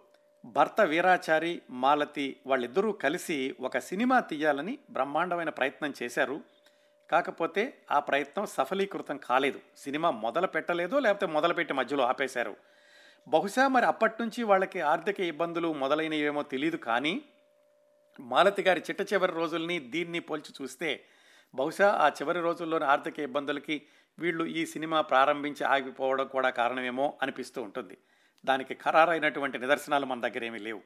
భర్త 0.46 0.82
వీరాచారి 0.82 1.62
మాలతి 1.70 2.38
వాళ్ళిద్దరూ 2.46 2.92
కలిసి 2.92 3.56
ఒక 3.62 3.78
సినిమా 3.78 4.20
తీయాలని 4.20 4.80
బ్రహ్మాండమైన 4.90 5.50
ప్రయత్నం 5.50 5.94
చేశారు. 6.04 6.42
కాకపోతే 7.12 7.84
ఆ 7.92 8.00
ప్రయత్నం 8.00 8.46
సఫలీకృతం 8.46 9.18
కాలేదు. 9.18 9.60
సినిమా 9.78 10.12
మొదలు 10.12 10.48
పెట్టలేదు 10.48 11.00
లేకపోతే 11.00 11.26
మొదలుపెట్టి 11.26 11.74
మధ్యలో 11.74 12.04
ఆపేశారు. 12.04 12.56
బహుశా 13.28 13.68
మరి 13.68 13.86
అప్పటి 13.86 14.14
నుంచి 14.22 14.44
వాళ్ళకి 14.44 14.82
ఆర్థిక 14.82 15.20
ఇబ్బందులు 15.20 15.74
మొదలైనవేమో 15.74 16.44
తెలియదు 16.44 16.78
కానీ 16.78 17.22
మాలతి 18.20 18.62
గారి 18.62 18.80
చిట్ట 18.80 19.14
చివరి 19.14 19.32
రోజుల్ని 19.32 19.80
దీన్ని 19.80 20.20
పోల్చి 20.20 20.54
చూస్తే 20.62 21.04
బహుశా 21.56 21.90
ఆ 21.90 22.10
చివరి 22.10 22.40
రోజుల్లోని 22.40 22.86
ఆర్థిక 22.86 23.20
ఇబ్బందులకి 23.20 23.82
వీళ్ళు 24.20 24.46
ఈ 24.46 24.66
సినిమా 24.66 25.02
ప్రారంభించి 25.02 25.64
ఆగిపోవడం 25.64 26.28
కూడా 26.28 26.50
కారణమేమో 26.50 27.14
అనిపిస్తూ 27.22 27.62
ఉంటుంది. 27.62 27.98
దానికి 28.46 28.74
ఖరారైనటువంటి 28.74 29.60
నిదర్శనాలు 29.60 30.06
మన 30.06 30.20
దగ్గర 30.20 30.44
ఏమీ 30.44 30.60
లేవు. 30.60 30.82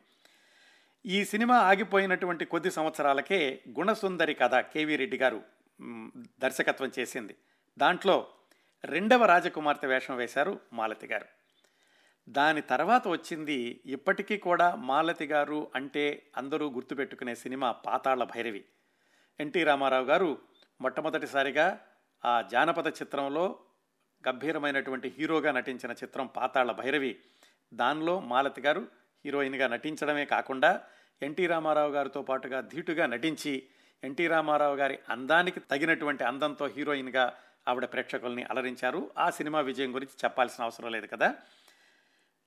ఈ 1.06 1.26
సినిమా 1.26 1.58
ఆగిపోయినటువంటి 1.58 2.46
కొద్ది 2.46 2.72
సంవత్సరాలకే 2.72 3.62
గుణసుందరి 3.80 4.34
కథ 4.34 4.56
కేవీ 4.56 4.96
రెడ్డి 4.96 5.18
గారు 5.18 5.42
దర్శకత్వం 6.40 6.92
చేసింది. 7.00 7.36
దాంట్లో 7.78 8.28
రెండవ 8.84 9.26
రాజకుమార్తె 9.26 9.88
వేషం 9.88 10.18
వేశారు 10.18 10.60
మాలతి 10.74 11.08
గారు. 11.08 11.26
దాని 12.30 12.62
తర్వాత 12.62 13.08
వచ్చింది 13.08 13.82
ఇప్పటికీ 13.86 14.38
కూడా 14.38 14.76
మాలతి 14.76 15.26
గారు 15.26 15.72
అంటే 15.76 16.32
అందరూ 16.38 16.70
గుర్తుపెట్టుకునే 16.70 17.36
సినిమా 17.36 17.72
పాతాళ 17.72 18.24
భైరవి. 18.24 18.66
ఎన్టీ 19.40 19.64
రామారావు 19.64 20.06
గారు 20.06 20.38
మొట్టమొదటిసారిగా 20.82 21.80
ఆ 22.26 22.42
జానపద 22.52 22.88
చిత్రంలో 22.88 23.60
గంభీరమైనటువంటి 24.28 25.16
హీరోగా 25.18 25.52
నటించిన 25.52 25.92
చిత్రం 25.92 26.28
పాతాళ 26.28 26.72
భైరవి. 26.72 27.20
దానిలో 27.74 28.20
మాలతి 28.20 28.62
గారు 28.62 28.88
హీరోయిన్గా 29.26 29.68
నటించడమే 29.68 30.26
కాకుండా 30.26 30.82
ఎన్టీ 31.22 31.48
రామారావు 31.48 31.92
గారితో 31.92 32.22
పాటుగా 32.22 32.62
ధీటుగా 32.62 33.06
నటించి 33.06 33.64
ఎన్టీ 34.04 34.28
రామారావు 34.28 34.76
గారి 34.76 35.00
అందానికి 35.10 35.60
తగినటువంటి 35.60 36.24
అందంతో 36.24 36.68
హీరోయిన్గా 36.68 37.34
ఆవిడ 37.68 37.86
ప్రేక్షకుల్ని 37.86 38.44
అలరించారు. 38.44 39.12
ఆ 39.18 39.30
సినిమా 39.30 39.60
విజయం 39.60 39.96
గురించి 39.96 40.14
చెప్పాల్సిన 40.26 40.64
అవసరం 40.64 40.92
లేదు 40.92 41.06
కదా. 41.06 41.36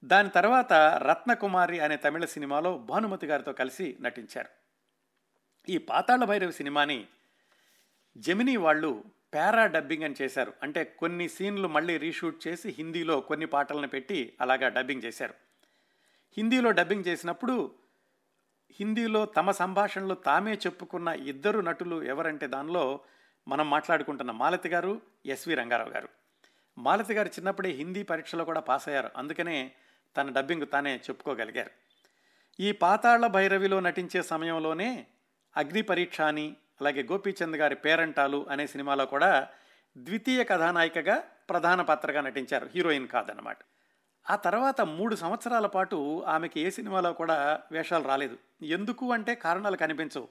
దాని 0.05 0.29
తర్వాత 0.29 0.73
రత్నకుమారి 1.07 1.81
అనే 1.81 1.97
తమిళ 1.97 2.25
సినిమాలో 2.25 2.79
భానుమతి 2.79 3.27
గారితో 3.27 3.53
కలిసి 3.53 3.97
నటించారు. 4.01 4.49
ఈ 5.69 5.79
పాతాళ 5.79 6.25
భైరవి 6.25 6.53
సినిమాని 6.53 7.07
జెమినీ 8.17 8.57
వాళ్ళు 8.57 9.05
పారా 9.35 9.67
డబ్బింగ్ 9.67 10.03
అని 10.03 10.15
చేశారు. 10.23 10.53
అంటే 10.63 10.85
కొన్ని 10.85 11.29
సీన్లు 11.29 11.69
మళ్ళీ 11.69 11.97
రీషూట్ 11.97 12.49
చేసి 12.49 12.75
హిందీలో 12.79 13.21
కొన్ని 13.21 13.47
పాటలను 13.47 13.89
పెట్టి 13.89 14.33
అలాగా 14.41 14.69
డబ్బింగ్ 14.69 15.03
చేశారు. 15.03 15.35
హిందీలో 16.37 16.71
డబ్బింగ్ 16.71 17.05
చేసినప్పుడు 17.07 17.75
హిందీలో 18.81 19.27
తమ 19.27 19.51
సంభాషణలు 19.51 20.15
తామే 20.15 20.55
చెప్పుకున్న 20.55 21.09
ఇద్దరు 21.09 21.61
నటులు 21.61 22.03
ఎవరంటే 22.03 22.47
దానిలో 22.47 23.01
మనం 23.49 23.71
మాట్లాడుకుంటున్న 23.71 24.31
మాలతి 24.31 24.69
గారు 24.69 25.01
ఎస్వి 25.27 25.55
రంగారావు 25.55 25.91
గారు. 25.91 26.09
మాలతి 26.79 27.15
గారు 27.15 27.29
చిన్నప్పుడే 27.29 27.71
హిందీ 27.71 28.03
పరీక్షలో 28.03 28.45
కూడా 28.45 28.61
పాస్ 28.61 28.89
అయ్యారు. 28.89 29.11
అందుకనే 29.17 29.73
తన 30.17 30.31
డబ్బింగ్ 30.31 30.67
తానే 30.73 30.97
చెప్పుకోగలిగారు. 30.97 31.71
ఈ 32.61 32.73
పాతాళ 32.73 33.27
భైరవిలో 33.27 33.81
నటించే 33.81 34.23
సమయంలోనే 34.23 35.07
అగ్ని 35.57 35.83
పరీక్ష 35.83 36.21
అని 36.21 36.57
అలాగే 36.81 37.03
గోపీచంద్ 37.03 37.57
గారి 37.57 37.75
పేరంటాలు 37.75 38.47
అనే 38.51 38.67
సినిమాలో 38.67 39.07
కూడా 39.07 39.49
ద్వితీయ 39.97 40.45
కథానాయికగా 40.45 41.25
ప్రధాన 41.51 41.83
పాత్రగా 41.83 42.21
నటించారు 42.21 42.71
హీరోయిన్ 42.75 43.09
కాదనమాట 43.09 43.59
ఆ 44.31 44.37
తర్వాత 44.37 44.81
మూడు 44.81 45.15
సంవత్సరాల 45.15 45.67
పాటు 45.67 46.25
ఆమెకి 46.27 46.61
ఏ 46.61 46.71
సినిమాలో 46.71 47.13
కూడా 47.13 47.61
వేషాలు 47.73 48.05
రాలేదు. 48.05 48.39
ఎందుకు 48.63 49.13
అంటే 49.13 49.35
కారణాలు 49.35 49.77
కనిపించవు. 49.77 50.29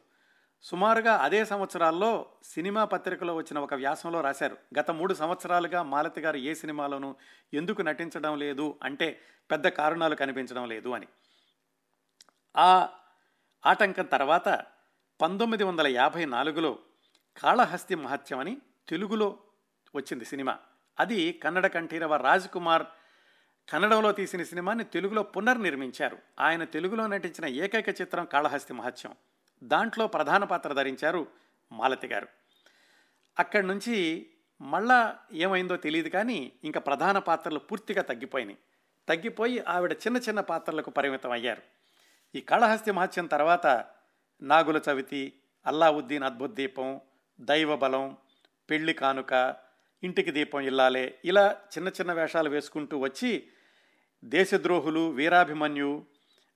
సుమారుగా 0.62 1.16
అదే 1.16 1.46
సంవత్సరాల్లో 1.46 2.26
సినిమా 2.44 2.86
పత్రికలో 2.86 3.36
వచ్చిన 3.36 3.60
ఒక 3.60 3.74
వ్యాసంలో 3.74 4.22
రాశారు 4.22 4.58
గత 4.80 4.92
మూడు 4.92 5.14
సంవత్సరాలుగా 5.14 5.84
మాలతి 5.84 6.22
గారు 6.22 6.38
ఏ 6.38 6.54
సినిమాలోనూ 6.54 7.16
ఎందుకు 7.54 7.82
నటించడం 7.82 8.38
లేదు 8.38 8.80
అంటే 8.84 9.20
పెద్ద 9.52 9.68
కారణాలు 9.68 10.16
కనిపించడం 10.16 10.70
లేదు 10.70 10.90
అని. 10.90 11.08
ఆ 12.58 12.90
ఆటంకం 13.66 14.06
తర్వాత 14.06 14.66
పంతొమ్మిది 15.24 15.64
వందల 15.64 15.88
యాభై 15.88 16.26
నాలుగులో 16.26 16.80
కాళహస్తి 17.44 17.96
మహత్యం 17.96 18.40
అని 18.40 18.58
తెలుగులో 18.88 19.38
వచ్చింది 19.96 20.26
సినిమా. 20.26 20.58
అది 21.00 21.32
కన్నడ 21.32 21.68
కంఠీరవ 21.68 22.16
రాజ్ 22.16 22.48
కుమార్ 22.48 22.84
కన్నడంలో 23.72 24.12
తీసిన 24.12 24.44
సినిమాని 24.44 24.84
తెలుగులో 24.84 25.24
పునర్నిర్మించారు. 25.24 26.18
ఆయన 26.40 26.64
తెలుగులో 26.64 27.08
నటించిన 27.08 27.46
ఏకైక 27.46 27.90
చిత్రం 27.90 28.26
కాళహస్తి 28.26 28.74
మహత్యం. 28.74 29.14
దాంట్లో 29.64 30.08
ప్రధాన 30.08 30.44
పాత్ర 30.44 30.74
ధరించారు 30.74 31.28
మాలతి 31.72 32.08
గారు. 32.08 32.28
అక్కడి 33.40 33.68
నుంచి 33.68 34.28
మళ్ళా 34.62 35.16
ఏమైందో 35.34 35.76
తెలియదు 35.76 36.10
కానీ 36.10 36.52
ఇంకా 36.64 36.80
ప్రధాన 36.80 37.18
పాత్రలు 37.18 37.60
పూర్తిగా 37.60 38.02
తగ్గిపోయినాయి. 38.02 38.58
తగ్గిపోయి 39.10 39.60
ఆవిడ 39.60 39.92
చిన్న 39.92 40.18
చిన్న 40.18 40.40
పాత్రలకు 40.40 40.90
పరిమితం 40.90 41.32
అయ్యారు. 41.32 41.62
ఈ 42.36 42.42
కాళహస్తి 42.42 42.92
మహత్యం 42.92 43.26
తర్వాత 43.26 43.86
నాగుల 44.44 44.82
చవితి 44.90 45.34
అల్లావుద్దీన్ 45.66 46.24
అద్భుత 46.24 46.52
దీపం 46.52 47.02
దైవ 47.40 47.76
బలం 47.76 48.18
పెళ్ళి 48.70 48.94
కానుక 48.94 49.56
ఇంటికి 50.04 50.32
దీపం 50.32 50.60
ఇల్లాలే 50.60 51.20
ఇలా 51.26 51.58
చిన్న 51.78 51.88
చిన్న 51.88 52.14
వేషాలు 52.14 52.50
వేసుకుంటూ 52.50 52.98
వచ్చి 52.98 53.48
దేశద్రోహులు 54.24 55.12
వీరాభిమన్యు 55.12 56.06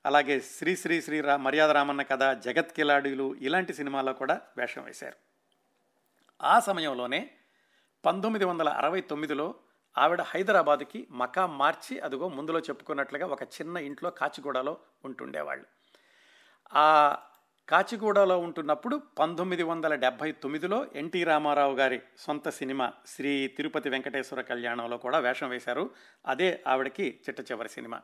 అలాగే 0.06 0.39
శ్రీ 0.39 0.76
శ్రీ 0.76 1.02
శ్రీ 1.02 1.21
రా 1.21 1.38
మర్యాద 1.38 1.69
రామన్న 1.69 2.02
కథ 2.02 2.23
జగత్ 2.23 2.73
కిలాడీలు 2.73 3.36
ఇలాంటి 3.36 3.73
సినిమాల్లో 3.73 4.13
కూడా 4.13 4.41
వేషం 4.58 4.84
వేశారు. 4.84 5.17
ఆ 6.43 6.60
సమయంలోనే 6.60 7.30
పంతొమ్మిది 8.06 8.45
వందల 8.45 8.69
అరవై 8.69 9.02
తొమ్మిదిలో 9.02 9.56
ఆవిడ 9.97 10.21
హైదరాబాద్కి 10.21 11.08
మకా 11.12 11.47
మార్చి 11.47 12.00
అదిగో 12.00 12.28
ముందులో 12.28 12.60
చెప్పుకున్నట్లుగా 12.60 13.28
ఒక 13.28 13.43
చిన్న 13.43 13.78
ఇంట్లో 13.78 14.10
కాచిగూడలో 14.10 14.78
ఉంటుండేవాళ్ళు. 15.06 15.65
ఆ 16.76 17.17
కాచిగూడలో 17.69 18.39
ఉంటున్నప్పుడు 18.39 19.01
పంతొమ్మిది 19.19 19.63
వందల 19.63 19.95
డెబ్భై 19.95 20.32
తొమ్మిదిలో 20.32 20.88
ఎన్టీ 20.95 21.23
రామారావు 21.23 21.75
గారి 21.75 22.01
సొంత 22.17 22.49
సినిమా 22.49 22.93
శ్రీ 23.08 23.47
తిరుపతి 23.47 23.89
వెంకటేశ్వర 23.89 24.41
కళ్యాణంలో 24.41 24.97
కూడా 24.97 25.17
వేషం 25.19 25.49
వేశారు. 25.49 25.89
అదే 26.25 26.63
ఆవిడకి 26.67 27.19
చిట్ట 27.30 27.51
చివరి 27.51 27.69
సినిమా. 27.69 28.01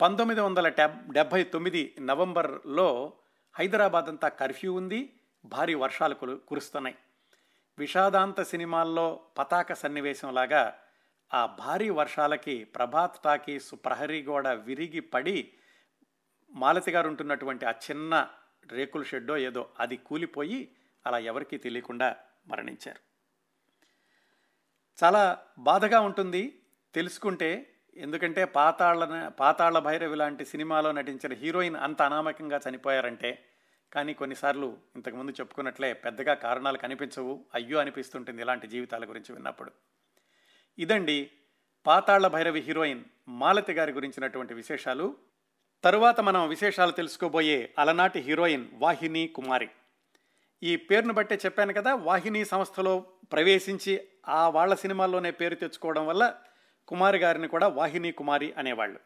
పంతొమ్మిది 0.00 0.40
వందల 0.40 0.68
డెబ్ 0.68 1.12
డెబ్భై 1.12 1.44
తొమ్మిది 1.44 1.94
నవంబర్లో 2.00 3.12
హైదరాబాద్ 3.58 4.04
అంతా 4.04 4.28
కర్ఫ్యూ 4.28 4.72
ఉంది. 4.72 5.12
భారీ 5.44 5.74
వర్షాలు 5.74 6.14
కురు 6.14 6.40
కురుస్తున్నాయి. 6.48 6.96
విషాదాంత 7.78 8.42
సినిమాల్లో 8.42 9.20
పతాక 9.38 9.72
సన్నివేశంలాగా 9.72 10.78
ఆ 11.34 11.46
భారీ 11.46 11.90
వర్షాలకి 11.90 12.64
ప్రభాత్ 12.64 13.18
టాకీస్ 13.24 13.72
ప్రహరీ 13.72 14.22
గోడ 14.22 14.48
విరిగి 14.48 15.00
పడి 15.00 15.52
మాలతి 16.50 16.90
గారు 16.90 17.08
ఉంటున్నటువంటి 17.08 17.66
ఆ 17.66 17.70
చిన్న 17.70 18.28
రేకుల 18.70 19.02
షెడ్డో 19.02 19.36
ఏదో 19.36 19.68
అది 19.80 19.96
కూలిపోయి 19.96 20.68
అలా 21.06 21.18
ఎవరికీ 21.18 21.56
తెలియకుండా 21.56 22.16
మరణించారు. 22.46 23.00
చాలా 25.04 25.38
బాధగా 25.58 26.00
ఉంటుంది 26.00 26.60
తెలుసుకుంటే 26.94 27.70
ఎందుకంటే 27.96 28.44
పాతాళ 28.44 29.28
పాతాళ 29.28 29.78
భైరవి 29.78 30.16
లాంటి 30.16 30.44
సినిమాలో 30.44 30.92
నటించిన 30.92 31.32
హీరోయిన్ 31.32 31.76
అంత 31.76 32.02
అనామకంగా 32.02 32.60
చనిపోయారంటే 32.68 33.44
కానీ 33.92 34.14
కొన్నిసార్లు 34.14 34.78
ఇంతకుముందు 34.96 35.30
చెప్పుకున్నట్లే 35.30 35.92
పెద్దగా 35.92 36.34
కారణాలు 36.34 36.78
కనిపించవు 36.78 37.44
అయ్యో 37.54 37.78
అనిపిస్తుంటుంది 37.78 38.42
ఇలాంటి 38.42 38.66
జీవితాల 38.66 39.04
గురించి 39.04 39.34
విన్నప్పుడు. 39.34 39.72
ఇదండి 40.78 41.30
పాతాళ 41.86 42.26
భైరవి 42.26 42.60
హీరోయిన్ 42.60 43.04
మాలతి 43.28 43.72
గారి 43.72 43.92
గురించినటువంటి 43.92 44.54
విశేషాలు. 44.54 45.16
తరువాత 45.82 46.20
మనం 46.20 46.48
విశేషాలు 46.48 46.90
తెలుసుకోబోయే 46.90 47.74
అలనాటి 47.78 48.20
హీరోయిన్ 48.20 48.66
వాహిని 48.74 49.28
కుమారి. 49.28 49.68
ఈ 50.62 50.76
పేరును 50.76 51.12
బట్టే 51.12 51.38
చెప్పాను 51.44 51.72
కదా 51.72 51.94
వాహిని 51.94 52.44
సంస్థలో 52.44 53.04
ప్రవేశించి 53.32 54.08
ఆ 54.28 54.48
వాళ్ళ 54.48 54.74
సినిమాల్లోనే 54.74 55.30
పేరు 55.30 55.54
తెచ్చుకోవడం 55.54 56.06
వల్ల 56.06 56.34
కుమారి 56.88 57.18
గారిని 57.18 57.48
కూడా 57.48 57.68
వాహిని 57.68 58.12
కుమారి 58.12 58.54
అనేవాళ్ళు. 58.58 59.00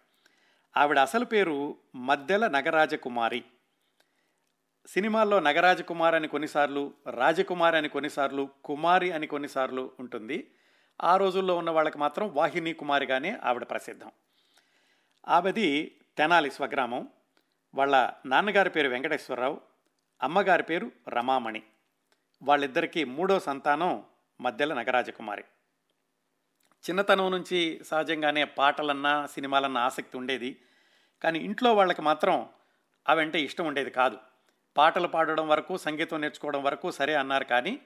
ఆవిడ 0.77 0.99
అసలు 0.99 1.25
పేరు 1.25 1.77
మద్దెల 1.95 2.47
నగరాజకుమారి. 2.47 3.45
సినిమాల్లో 4.87 5.41
నగరాజకుమార్ 5.41 6.15
అని 6.15 6.29
కొన్నిసార్లు 6.29 6.93
రాజకుమారి 7.11 7.77
అని 7.77 7.89
కొన్నిసార్లు 7.89 8.49
కుమారి 8.65 9.13
అని 9.13 9.27
కొన్నిసార్లు 9.27 9.93
ఉంటుంది. 10.01 10.55
ఆ 11.03 11.17
రోజుల్లో 11.17 11.57
ఉన్న 11.57 11.71
వాళ్ళకి 11.71 11.99
మాత్రం 11.99 12.35
వాహిని 12.35 12.73
కుమారిగానే 12.73 13.39
ఆవిడ 13.45 13.63
ప్రసిద్ధం. 13.63 14.11
ఆవిది 15.29 15.97
తెనాలి 16.19 16.51
స్వగ్రామం. 16.51 17.09
వాళ్ళ 17.75 18.11
నాన్నగారి 18.27 18.71
పేరు 18.71 18.89
వెంకటేశ్వరరావు 18.89 19.61
అమ్మగారి 20.23 20.63
పేరు 20.63 20.93
రమామణి. 21.09 21.63
వాళ్ళిద్దరికీ 22.43 23.05
మూడో 23.05 23.41
సంతానం 23.41 24.05
మధ్యల 24.41 24.75
నగరాజకుమారి. 24.75 25.45
చిన్నతనం 26.91 27.31
నుంచి 27.31 27.85
సహజంగానే 27.85 28.45
పాటలన్నా 28.45 29.27
సినిమాలన్నా 29.27 29.81
ఆసక్తి 29.81 30.19
ఉండేది. 30.19 30.61
కానీ 31.23 31.39
ఇంట్లో 31.39 31.75
వాళ్ళకి 31.75 32.03
మాత్రం 32.03 32.49
అవంటే 33.09 33.41
ఇష్టం 33.41 33.67
ఉండేది 33.67 33.91
కాదు. 33.91 34.19
పాటలు 34.77 35.09
పాడడం 35.09 35.49
వరకు 35.49 35.77
సంగీతం 35.77 36.21
నేర్చుకోవడం 36.21 36.63
వరకు 36.63 36.91
సరే 36.91 37.15
అన్నారు 37.15 37.45
కానీ 37.45 37.81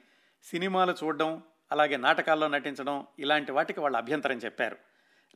సినిమాలు 0.45 0.93
చూడడం 1.05 1.43
అలాగే 1.73 1.97
నాటకాల్లో 1.97 2.49
నటించడం 2.49 3.07
ఇలాంటి 3.19 3.53
వాటికి 3.53 3.81
వాళ్ళు 3.81 3.99
అభ్యంతరం 3.99 4.37
చెప్పారు. 4.37 4.77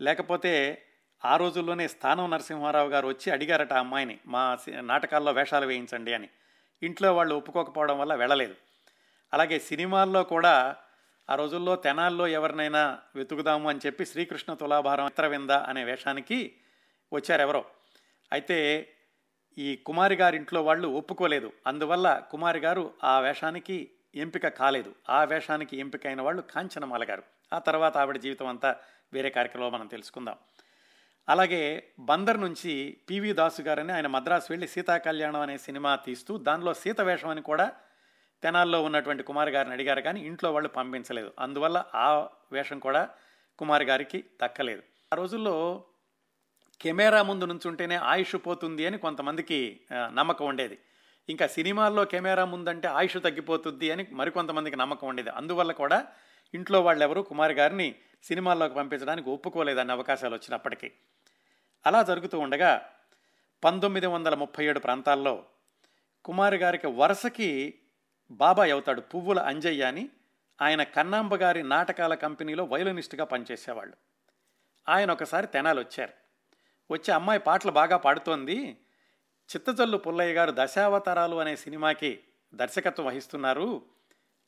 లేకపోతే 0.01 0.83
ఆ 1.25 1.37
రోజుల్లోనే 1.37 1.89
స్థానం 1.89 2.31
నరసింహారావు 2.31 2.89
గారు 2.89 3.09
వచ్చి 3.09 3.33
అడిగారట 3.33 3.73
ఆ 3.73 3.79
అమ్మాయిని 3.79 4.19
మా 4.27 4.59
నాటకాల్లో 4.69 5.33
వేషాలు 5.33 5.67
వేయించండి 5.67 6.15
అని. 6.15 6.29
ఇంట్లో 6.83 7.17
వాళ్ళు 7.17 7.35
ఒప్పుకోకపోవడం 7.35 7.99
వల్ల 7.99 8.15
వెళ్ళలేదు. 8.15 8.55
అలాగే 9.33 9.59
సినిమాల్లో 9.59 10.23
కూడా 10.23 10.77
ఆ 11.31 11.35
రోజుల్లో 11.35 11.77
తెనాల్లో 11.77 12.27
ఎవరినైనా 12.27 12.99
వెతుకుదాము 13.15 13.69
అని 13.69 13.81
చెప్పి 13.87 14.07
శ్రీకృష్ణ 14.07 14.55
తులాభారం 14.55 15.05
మిత్రవింద 15.05 15.51
అనే 15.51 15.85
వేషానికి 15.85 16.55
వచ్చారు 17.13 17.41
ఎవరో 17.41 17.65
అయితే 18.33 18.89
ఈ 19.59 19.77
కుమారి 19.77 20.15
గారి 20.15 20.37
ఇంట్లో 20.37 20.63
వాళ్ళు 20.63 20.89
ఒప్పుకోలేదు. 20.89 21.53
అందువల్ల 21.67 22.23
కుమారి 22.31 22.59
గారు 22.59 22.95
ఆ 23.05 23.21
వేషానికి 23.21 23.91
ఎంపిక 24.15 24.49
కాలేదు. 24.49 24.95
ఆ 25.11 25.25
వేషానికి 25.25 25.77
ఎంపికైన 25.77 26.21
వాళ్ళు 26.21 26.43
కాంచనమాల 26.43 27.05
గారు. 27.05 27.23
ఆ 27.53 27.59
తర్వాత 27.59 27.97
ఆవిడ 27.97 28.17
జీవితం 28.17 28.47
అంతా 28.47 28.77
వేరే 29.13 29.31
కార్యక్రమంలో 29.31 29.71
మనం 29.71 29.87
తెలుసుకుందాం. 29.87 30.37
అలాగే 31.29 31.93
బందర్ 32.01 32.41
నుంచి 32.41 32.99
పివి 33.11 33.33
దాసు 33.33 33.63
గారని 33.63 33.93
ఆయన 33.93 34.07
మద్రాసు 34.07 34.47
వెళ్ళి 34.51 34.69
సీతా 34.69 34.99
కళ్యాణం 34.99 35.41
అనే 35.41 35.59
సినిమా 35.59 35.97
తీస్తూ 35.97 36.39
దానిలో 36.39 36.75
సీత 36.75 37.01
వేషం 37.01 37.29
అని 37.29 37.43
కూడా 37.43 37.73
తెనాల్లో 38.43 38.83
ఉన్నటువంటి 38.83 39.23
కుమార్ 39.23 39.49
గారిని 39.49 39.73
అడిగారు 39.73 40.01
కానీ 40.01 40.21
ఇంట్లో 40.21 40.53
వాళ్ళు 40.53 40.69
పంపించలేదు. 40.69 41.33
అందువల్ల 41.39 41.85
ఆ 41.95 42.29
వేషం 42.53 42.79
కూడా 42.79 43.09
కుమార్ 43.59 43.83
గారికి 43.83 44.25
దక్కలేదు. 44.43 44.83
ఆ 45.13 45.17
రోజుల్లో 45.17 45.85
కెమెరా 46.81 47.23
ముందు 47.23 47.45
నుంచుంటేనే 47.45 47.97
ఆయుష్ 47.97 48.37
పోతుంది 48.47 48.87
అని 48.87 48.99
కొంతమందికి 48.99 49.81
నమ్మకం 50.13 50.47
ఉండేది. 50.47 50.79
ఇంకా 51.29 51.47
సినిమాల్లో 51.47 52.05
కెమెరా 52.05 52.45
ముందంటే 52.45 52.89
ఆయుష్ 52.89 53.17
తగ్గిపోతుంది 53.23 53.91
అని 53.91 54.07
మరికొంతమందికి 54.13 54.77
నమ్మకం 54.77 55.09
ఉండేది. 55.09 55.31
అందువల్ల 55.31 55.73
కూడా 55.73 56.07
ఇంట్లో 56.55 56.81
వాళ్ళెవరూ 56.81 57.23
కుమార్ 57.23 57.53
గారిని 57.53 57.95
సినిమాల్లోకి 58.23 58.75
పంపించడానికి 58.75 59.31
ఒప్పుకోలేదన్న 59.31 59.91
అవకాశాలు 59.91 60.35
వచ్చినప్పటికీ. 60.35 60.93
అలా 61.87 62.03
జరుగుతూ 62.03 62.39
ఉండగా 62.39 62.93
పంతొమ్మిది 63.65 64.07
వందల 64.07 64.35
ముప్పై 64.35 64.67
ఏడు 64.67 64.79
ప్రాంతాల్లో 64.79 65.45
కుమారి 66.25 66.57
గారికి 66.57 66.87
వరుసకి 66.87 67.79
బాబాయ్ 68.31 68.73
అవుతాడు 68.73 69.01
పువ్వుల 69.01 69.39
అంజయ్య 69.39 69.83
అని 69.83 70.09
ఆయన 70.63 70.83
కన్నాంబ 70.83 71.35
గారి 71.35 71.63
నాటకాల 71.63 72.15
కంపెనీలో 72.15 72.65
వయోలినిస్ట్గా 72.65 73.25
పనిచేసేవాళ్ళు. 73.25 73.95
ఆయన 74.89 75.11
ఒకసారి 75.11 75.47
తెనాలు 75.47 75.81
వచ్చారు. 75.81 76.13
వచ్చి 76.93 77.15
అమ్మాయి 77.15 77.41
పాటలు 77.41 77.71
బాగా 77.71 77.97
పాడుతోంది. 77.97 78.79
చిత్తజల్లు 79.57 79.97
పుల్లయ్య 79.97 80.35
గారు 80.35 80.53
దశావతారాలు 80.55 81.37
అనే 81.37 81.57
సినిమాకి 81.57 82.21
దర్శకత్వం 82.55 83.07
వహిస్తున్నారు. 83.07 83.83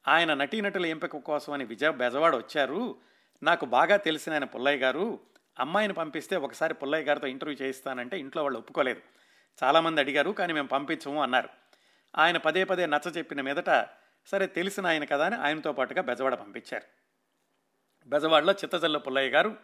ఆయన 0.09 0.35
నటీనటుల 0.35 0.87
ఎంపిక 0.87 1.17
కోసం 1.17 1.53
అని 1.53 1.65
విజయ 1.65 1.91
బెజవాడ 1.91 2.37
వచ్చారు. 2.37 2.97
నాకు 3.43 3.67
బాగా 3.67 3.97
తెలిసిన 3.97 4.33
ఆయన 4.33 4.45
పుల్లయ్య 4.45 4.79
గారు. 4.79 5.19
అమ్మాయిని 5.61 5.95
పంపిస్తే 5.95 6.37
ఒకసారి 6.37 6.75
పుల్లయ్య 6.75 7.05
గారితో 7.05 7.27
ఇంటర్వ్యూ 7.27 7.59
చేయిస్తానంటే 7.63 8.19
ఇంట్లో 8.19 8.43
వాళ్ళు 8.43 8.59
ఒప్పుకోలేదు. 8.59 9.01
చాలామంది 9.65 10.01
అడిగారు 10.01 10.31
కానీ 10.31 10.53
మేము 10.53 10.69
పంపించము 10.69 11.23
అన్నారు. 11.23 11.49
ఆయన 12.19 12.37
పదే 12.37 12.65
పదే 12.65 12.87
నచ్చ 12.87 13.11
చెప్పిన 13.11 13.41
మీదట 13.41 13.87
సరే 14.27 14.47
తెలిసిన 14.47 14.87
ఆయన 14.87 15.05
కదా 15.05 15.27
అని 15.27 15.37
ఆయనతో 15.37 15.73
పాటుగా 15.73 16.03
బెజవాడ 16.03 16.35
పంపించారు. 16.35 16.85
బెజవాడలో 18.09 18.53
చిత్తజల్ల 18.53 18.99
పుల్లయ్య 18.99 19.31
గారు 19.31 19.57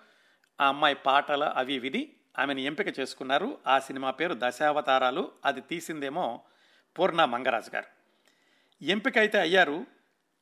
ఆ 0.60 0.68
అమ్మాయి 0.68 0.94
పాటల 0.94 1.44
అవి 1.44 1.78
విధి 1.78 2.12
ఆమెను 2.38 2.60
ఎంపిక 2.60 3.00
చేసుకున్నారు. 3.00 3.58
ఆ 3.66 3.78
సినిమా 3.78 4.10
పేరు 4.10 4.34
దశావతారాలు 4.38 5.32
అది 5.44 5.60
తీసిందేమో 5.60 6.42
పూర్ణ 6.98 7.24
మంగరాజు 7.24 7.70
గారు. 7.74 7.86
ఎంపిక 8.84 9.18
అయితే 9.18 9.40
అయ్యారు 9.40 9.86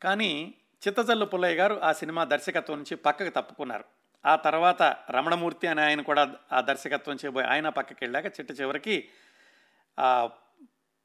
కానీ 0.02 0.54
చిత్తజల్లు 0.88 1.24
పుల్లయ్య 1.24 1.56
గారు 1.56 1.80
ఆ 1.82 1.92
సినిమా 1.92 2.24
దర్శకత్వం 2.24 2.76
నుంచి 2.76 2.94
పక్కకు 2.96 3.30
తప్పుకున్నారు. 3.30 3.84
ఆ 4.26 4.36
తర్వాత 4.36 4.96
రమణమూర్తి 5.10 5.66
అనే 5.66 5.82
ఆయన 5.82 6.02
కూడా 6.02 6.34
ఆ 6.52 6.60
దర్శకత్వం 6.60 7.14
చేయబోయి 7.14 7.46
ఆయన 7.46 7.68
పక్కకి 7.68 8.04
వెళ్ళాక 8.04 8.26
చిట్ట 8.26 8.60
చివరికి 8.60 9.08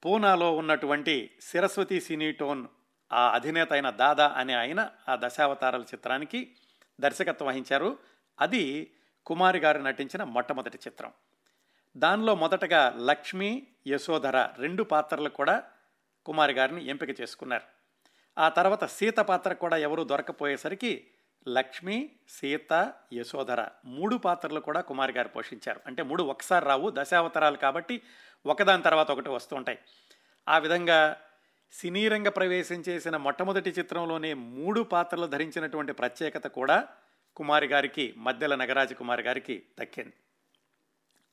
పూనాలో 0.06 0.56
ఉన్నటువంటి 0.56 1.38
సిరస్వతి 1.41 2.01
సినీటోన్ 2.01 2.67
ఆ 3.13 3.30
అధినేత 3.30 3.73
అయిన 3.73 3.89
దాదా 3.89 4.27
అనే 4.27 4.53
ఆయన 4.53 4.89
ఆ 5.10 5.17
దశావతారాల 5.23 5.82
చిత్రానికి 5.82 6.56
దర్శకత్వం 6.99 7.47
వహించారు. 7.47 7.97
అది 8.39 8.93
కుమారి 9.25 9.60
గారు 9.60 9.80
నటించిన 9.80 10.23
మొట్టమొదటి 10.23 10.77
చిత్రం. 10.77 11.12
దానిలో 11.97 12.36
మొదటగా 12.36 12.93
లక్ష్మి 12.97 13.67
యశోధర 13.88 14.49
రెండు 14.58 14.84
పాత్రలు 14.84 15.30
కూడా 15.30 15.63
కుమారి 16.25 16.53
గారిని 16.53 16.86
ఎంపిక 16.86 17.21
చేసుకున్నారు. 17.21 17.63
ఆ 18.39 18.49
తర్వాత 18.49 18.86
సీత 18.86 19.17
పాత్ర 19.17 19.53
కూడా 19.53 19.77
ఎవరూ 19.77 20.03
దొరకపోయేసరికి 20.03 21.08
లక్ష్మి 21.48 22.10
సీత 22.30 22.94
యశోధర 23.14 23.68
మూడు 23.86 24.16
పాత్రలు 24.16 24.60
కూడా 24.60 24.82
కుమారి 24.82 25.14
గారు 25.14 25.28
పోషించారు. 25.28 25.80
అంటే 25.88 26.04
మూడు 26.04 26.24
ఒకసారి 26.24 26.66
రావు 26.66 26.90
దశావతారాలు 26.90 27.58
కాబట్టి 27.58 28.02
ఒకదాని 28.46 28.84
తర్వాత 28.84 29.12
ఒకటి 29.12 29.30
వస్తూ 29.30 29.56
ఉంటాయి. 29.56 29.80
ఆ 30.50 30.58
విధంగా 30.58 31.22
సినీ 31.72 32.08
రంగ 32.08 32.30
ప్రవేశం 32.30 32.84
చేసిన 32.90 33.18
మొట్టమొదటి 33.18 33.70
చిత్రంలోనే 33.70 34.34
మూడు 34.34 34.82
పాత్రలు 34.82 35.28
ధరించినటువంటి 35.28 35.94
ప్రత్యేకత 35.94 36.48
కూడా 36.48 36.88
కుమారి 37.36 37.68
గారికి 37.68 38.14
మధ్యల 38.18 38.56
నగరాజ 38.56 38.94
కుమారి 38.94 39.24
గారికి 39.24 39.64
దక్కింది. 39.80 40.14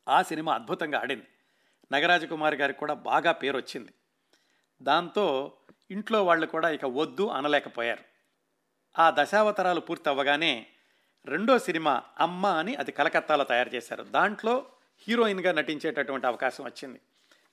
ఆ 0.09 0.23
సినిమా 0.23 0.55
అద్భుతంగా 0.55 1.01
ఆడింది. 1.01 1.27
నగరాజ 1.93 2.25
కుమారి 2.25 2.57
గారికి 2.57 2.79
కూడా 2.79 2.95
బాగా 2.95 3.33
పేరు 3.33 3.57
వచ్చింది 3.57 3.93
దాంతో 4.83 5.53
ఇంట్లో 5.91 6.25
వాళ్ళు 6.25 6.47
కూడా 6.47 6.71
ఇక 6.71 6.85
వద్దు 6.85 7.27
అనలేకపోయారు. 7.27 8.14
ఆ 8.99 9.15
దశావతారాలు 9.19 9.81
పూర్తవ్వగానే 9.81 10.67
రెండో 11.27 11.59
సినిమా 11.59 12.03
అమ్మ 12.21 12.47
అని 12.47 12.75
అది 12.75 12.93
కలకత్తాలో 12.93 13.45
తయారు 13.45 13.69
చేశారు. 13.69 14.03
దాంట్లో 14.03 14.67
హీరోయిన్గా 15.09 15.53
నటించేటటువంటి 15.53 16.27
అవకాశం 16.27 16.65
వచ్చింది. 16.65 17.01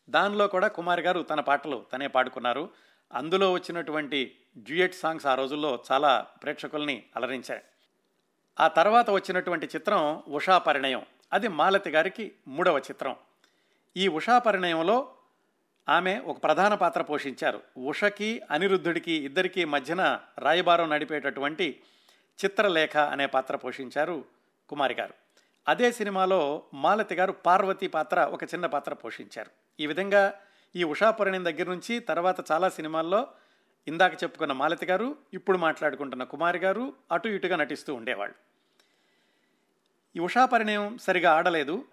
దానిలో 0.09 0.47
కూడా 0.47 0.67
కుమార్ 0.67 0.99
గారు 0.99 1.21
తన 1.21 1.39
పాటలు 1.39 1.85
తనే 1.93 2.07
పాడుకున్నారు. 2.07 2.69
అందులో 3.13 3.51
వచ్చినటువంటి 3.51 4.37
డ్యూయట్ 4.57 4.95
సాంగ్స్ 4.95 5.25
ఆ 5.25 5.35
రోజుల్లో 5.35 5.83
చాలా 5.91 6.27
ప్రేక్షకుల్ని 6.43 7.03
అలరించాయి. 7.15 7.61
ఆ 8.59 8.67
తర్వాత 8.67 9.09
వచ్చినటువంటి 9.09 9.65
చిత్రం 9.65 10.23
ఉషా 10.27 10.57
పరిణయం. 10.57 11.05
అది 11.33 11.47
మాలతి 11.47 11.89
గారికి 11.89 12.31
మూడవ 12.47 12.77
చిత్రం. 12.77 13.15
ఈ 13.97 14.07
ఉషా 14.07 14.39
పరిణయంలో 14.39 15.13
ఆమె 15.91 16.19
ఒక 16.19 16.43
ప్రధాన 16.43 16.73
పాత్ర 16.73 17.01
పోషించారు. 17.01 17.61
ఉషకి 17.77 18.41
అనిరుద్ధుడికి 18.51 19.11
ఇద్దరికీ 19.11 19.65
మధ్యన 19.65 20.19
రాయబారం 20.39 20.89
నడిపేటటువంటి 20.89 21.81
చిత్రలేఖ 22.45 22.97
అనే 22.97 23.25
పాత్ర 23.25 23.55
పోషించారు 23.55 24.25
కుమారి 24.69 24.93
గారు. 24.93 25.13
అదే 25.67 25.91
సినిమాలో 25.91 26.63
మాలతి 26.73 27.15
గారు 27.15 27.31
పార్వతి 27.31 27.87
పాత్ర 27.87 28.19
ఒక 28.19 28.43
చిన్న 28.43 28.65
పాత్ర 28.65 28.93
పోషించారు. 28.93 29.51
ఈ 29.79 29.87
విధంగా 29.87 30.33
ఈ 30.75 30.83
ఉషాపురణి 30.83 31.39
దగ్గర 31.39 31.69
నుంచి 31.69 31.99
తర్వాత 31.99 32.51
చాలా 32.51 32.69
సినిమాల్లో 32.69 33.27
ఇందాక 33.87 34.23
చెప్పుకున్న 34.23 34.53
మాలతి 34.53 34.85
గారు 34.85 35.15
ఇప్పుడు 35.33 35.57
మాట్లాడుకుంటున్న 35.57 36.23
కుమారి 36.23 36.59
గారు 36.59 36.93
అటు 37.11 37.27
ఇటుగా 37.27 37.55
నటిస్తూ 37.55 37.93
ఉండేవాళ్ళు. 37.93 38.35
ఈ 40.15 40.19
ఉషా 40.19 40.45
పరిణయం 40.45 40.97
సరిగా 40.97 41.31
ఆడలేదు. 41.31 41.85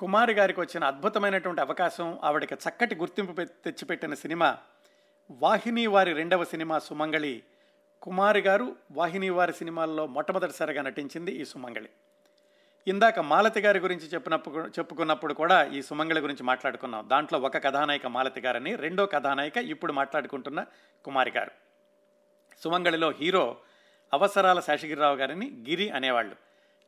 కుమారి 0.00 0.32
గారికి 0.32 0.60
వచ్చిన 0.60 0.84
అద్భుతమైనటువంటి 0.84 1.60
అవకాశం 1.60 2.18
ఆవిడకి 2.24 2.54
చక్కటి 2.54 2.94
గుర్తింపు 2.94 3.32
తెచ్చిపెట్టిన 3.32 4.14
సినిమా 4.14 4.58
వాహిని 5.30 5.86
వారి 5.86 6.12
రెండవ 6.12 6.44
సినిమా 6.44 6.78
సుమంగళి. 6.78 7.42
కుమారు 8.02 8.38
గారు 8.38 8.76
వాహిని 8.92 9.30
వారి 9.30 9.52
సినిమాల్లో 9.52 10.06
మొట్టమొదటిసారిగా 10.06 10.82
నటించింది 10.82 11.32
ఈ 11.32 11.44
సుమంగళి. 11.44 11.88
ఇందాక 12.88 13.18
మాలతి 13.18 13.60
గారి 13.60 13.78
గురించి 13.78 14.00
చెప్పినప్పుడు 14.00 14.66
చెప్పుకున్నప్పుడు 14.66 15.34
కూడా 15.34 15.64
ఈ 15.64 15.82
సుమంగళి 15.82 16.20
గురించి 16.20 16.42
మాట్లాడుకున్నాం. 16.42 17.08
దాంట్లో 17.08 17.38
ఒక 17.38 17.56
కథానాయిక 17.56 18.06
మాలతి 18.06 18.40
గారని 18.40 18.76
రెండో 18.76 19.06
కథానాయిక 19.06 19.56
ఇప్పుడు 19.56 19.92
మాట్లాడుకుంటున్న 19.92 20.64
కుమారి 21.04 21.32
గారు. 21.36 21.50
సుమంగళిలో 22.64 23.10
హీరో 23.10 23.56
అవసరాల 24.12 24.60
శేషగిరిరావు 24.60 25.16
గారిని 25.16 25.64
గిరి 25.68 25.90
అనేవాళ్ళు. 25.90 26.36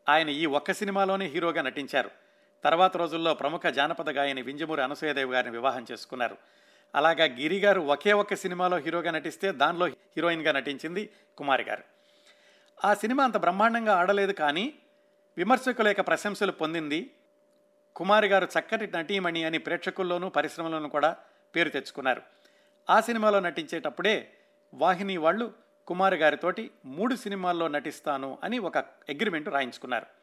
ఆయన 0.09 0.29
ఈ 0.29 0.46
ఒక్క 0.46 0.72
సినిమాలోనే 0.72 1.27
హీరోగా 1.27 1.62
నటించారు. 1.62 2.11
తర్వాత 2.64 2.96
రోజుల్లో 2.96 3.35
ప్రముఖ 3.35 3.66
జానపద 3.66 4.11
గాయని 4.11 4.42
వింజమూరి 4.42 4.83
అనసూయదేవి 4.83 5.33
గారిని 5.33 5.53
వివాహం 5.53 5.87
చేసుకున్నారు. 5.92 6.37
అలాగా 6.94 7.25
గిరి 7.25 7.61
గారు 7.61 7.81
ఒకే 7.81 8.12
ఒక్క 8.12 8.35
సినిమాలో 8.35 8.77
హీరోగా 8.77 9.11
నటిస్తే 9.11 9.53
దానిలో 9.53 9.87
హీరోయిన్గా 9.87 10.53
నటించింది 10.53 11.11
కుమారి 11.38 11.64
గారు. 11.64 11.85
ఆ 12.85 12.94
సినిమా 12.94 13.25
అంత 13.25 13.37
బ్రహ్మాండంగా 13.37 13.94
ఆడలేదు 13.94 14.33
కానీ 14.33 14.75
విమర్శకుల 15.37 15.88
యొక్క 15.88 16.01
ప్రశంసలు 16.01 16.53
పొందింది 16.53 17.11
కుమారి 17.96 18.29
గారు 18.29 18.48
చక్కటి 18.59 18.87
నటీమణి 18.87 19.44
అని 19.44 19.59
ప్రేక్షకుల్లోనూ 19.59 20.29
పరిశ్రమలోనూ 20.29 20.88
కూడా 20.88 21.16
పేరు 21.57 21.68
తెచ్చుకున్నారు. 21.68 22.22
ఆ 22.90 23.01
సినిమాలో 23.01 23.40
నటించేటప్పుడే 23.40 24.33
వాహిని 24.75 25.16
వాళ్ళు 25.16 25.53
కుమారి 25.87 26.16
గారితోటి 26.16 26.70
మూడు 26.85 27.14
సినిమాల్లో 27.14 27.68
నటిస్తాను 27.68 28.38
అని 28.44 28.59
ఒక 28.59 28.79
అగ్రిమెంట్ 28.79 29.48
రాయించుకున్నారు. 29.48 30.22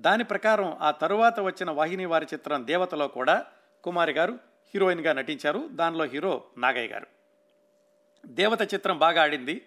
దాని 0.00 0.24
ప్రకారం 0.24 0.76
ఆ 0.80 0.90
తరువాత 0.90 1.40
వచ్చిన 1.40 1.70
వాహిని 1.70 2.04
వారి 2.04 2.26
చిత్రం 2.34 2.66
దేవతలో 2.66 3.08
కూడా 3.08 3.46
కుమారి 3.84 4.12
గారు 4.12 4.32
హీరోయిన్గా 4.74 5.12
నటించారు. 5.12 5.68
దానిలో 5.70 6.04
హీరో 6.04 6.44
నాగయ్య 6.58 6.88
గారు. 6.88 7.06
దేవత 8.26 8.74
చిత్రం 8.74 8.98
బాగా 8.98 9.22
ఆడింది. 9.22 9.66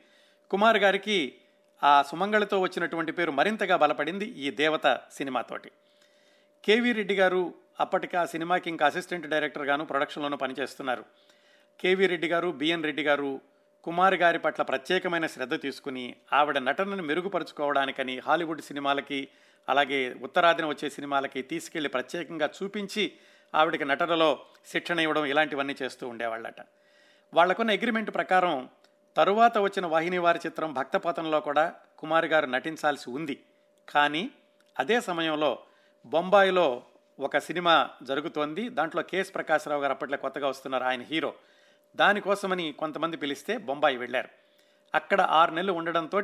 కుమార్ 0.49 0.77
గారికి 0.77 1.35
ఆ 1.83 2.01
సుమంగళితో 2.01 2.59
వచ్చినటువంటి 2.59 3.11
పేరు 3.11 3.31
మరింతగా 3.31 3.75
బలపడింది 3.75 4.25
ఈ 4.25 4.51
దేవత 4.51 4.99
సినిమాతోటి 5.11 5.71
కేవీ 6.65 6.91
రెడ్డి 6.91 7.15
గారు 7.15 7.53
అప్పటికి 7.79 8.17
ఆ 8.17 8.25
సినిమాకి 8.25 8.69
ఇంకా 8.69 8.85
అసిస్టెంట్ 8.85 9.27
డైరెక్టర్గాను 9.27 9.85
ప్రొడక్షన్లోనూ 9.85 10.37
పనిచేస్తున్నారు. 10.37 11.05
కేవీ 11.79 12.07
రెడ్డి 12.07 12.27
గారు 12.27 12.51
బిఎన్ 12.51 12.83
రెడ్డి 12.83 13.03
గారు 13.03 13.41
కుమార్ 13.83 14.15
గారి 14.15 14.39
పట్ల 14.39 14.63
ప్రత్యేకమైన 14.63 15.27
శ్రద్ధ 15.27 15.61
తీసుకుని 15.61 16.15
ఆవిడ 16.33 16.57
నటనను 16.57 17.03
మెరుగుపరుచుకోవడానికని 17.03 18.19
హాలీవుడ్ 18.19 18.61
సినిమాలకి 18.61 19.27
అలాగే 19.69 20.13
ఉత్తరాదిన 20.13 20.65
వచ్చే 20.65 20.89
సినిమాలకి 20.89 21.41
తీసుకెళ్ళి 21.41 21.89
ప్రత్యేకంగా 21.89 22.49
చూపించి 22.63 23.13
ఆవిడకి 23.55 23.85
నటనలో 23.85 24.39
శిక్షణ 24.67 24.99
ఇవ్వడం 24.99 25.25
ఇలాంటివన్నీ 25.25 25.75
చేస్తూ 25.83 26.07
ఉండేవాళ్ళట. 26.07 26.61
వాళ్ళకున్న 27.33 27.71
అగ్రిమెంట్ 27.71 28.13
ప్రకారం 28.13 28.69
తరువాత 29.17 29.57
వచ్చిన 29.57 29.85
వాహిని 29.85 30.17
వారి 30.17 30.39
చిత్రం 30.45 30.73
భక్తపతంలో 30.73 31.39
కూడా 31.39 31.73
కుమారి 31.97 32.27
గారు 32.27 32.45
నటించాల్సి 32.45 33.09
ఉంది. 33.09 33.43
కానీ 33.89 34.29
అదే 34.79 35.01
సమయంలో 35.01 35.59
బొంబాయిలో 36.05 36.83
ఒక 37.19 37.37
సినిమా 37.37 37.89
జరుగుతోంది. 38.03 38.69
దాంట్లో 38.69 39.03
కేఎస్ 39.03 39.35
ప్రకాశ్రావు 39.35 39.81
గారు 39.81 39.91
అప్పట్లో 39.91 40.17
కొత్తగా 40.17 40.47
వస్తున్నారు 40.47 40.83
ఆయన 40.83 41.01
హీరో. 41.01 41.33
దానికోసమని 41.95 42.71
కొంతమంది 42.71 43.17
పిలిస్తే 43.17 43.57
బొంబాయి 43.57 43.97
వెళ్ళారు. 43.97 44.29
అక్కడ 44.95 45.21
ఆరు 45.21 45.51
నెలలు 45.51 45.73
ఉండడంతో 45.73 46.21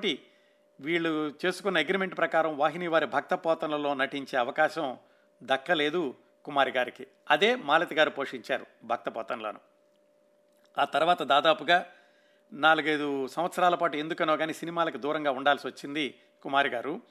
వీళ్ళు 0.79 1.33
చేసుకున్న 1.45 1.77
అగ్రిమెంట్ 1.77 2.17
ప్రకారం 2.17 2.57
వాహిని 2.57 2.87
వారి 2.87 3.05
భక్త 3.05 3.33
పోతనలో 3.33 3.93
నటించే 3.93 4.39
అవకాశం 4.39 4.97
దక్కలేదు 5.43 6.15
కుమారి 6.45 6.71
గారికి. 6.71 7.07
అదే 7.29 7.55
మాలతి 7.55 7.95
గారు 7.95 8.09
పోషించారు 8.09 8.65
భక్త 8.83 9.09
పోతనలను 9.09 9.59
ఆ 10.77 10.83
తర్వాత 10.83 11.23
దాదాపుగా 11.23 11.85
నాలుగైదు 12.53 13.27
సంవత్సరాల 13.27 13.75
పాటు 13.75 13.97
ఎందుకనో 13.97 14.37
కానీ 14.37 14.53
సినిమాలకు 14.53 14.97
దూరంగా 14.97 15.31
ఉండాల్సి 15.31 15.67
వచ్చింది 15.67 16.15
కుమారి 16.41 16.69
గారు. 16.69 17.01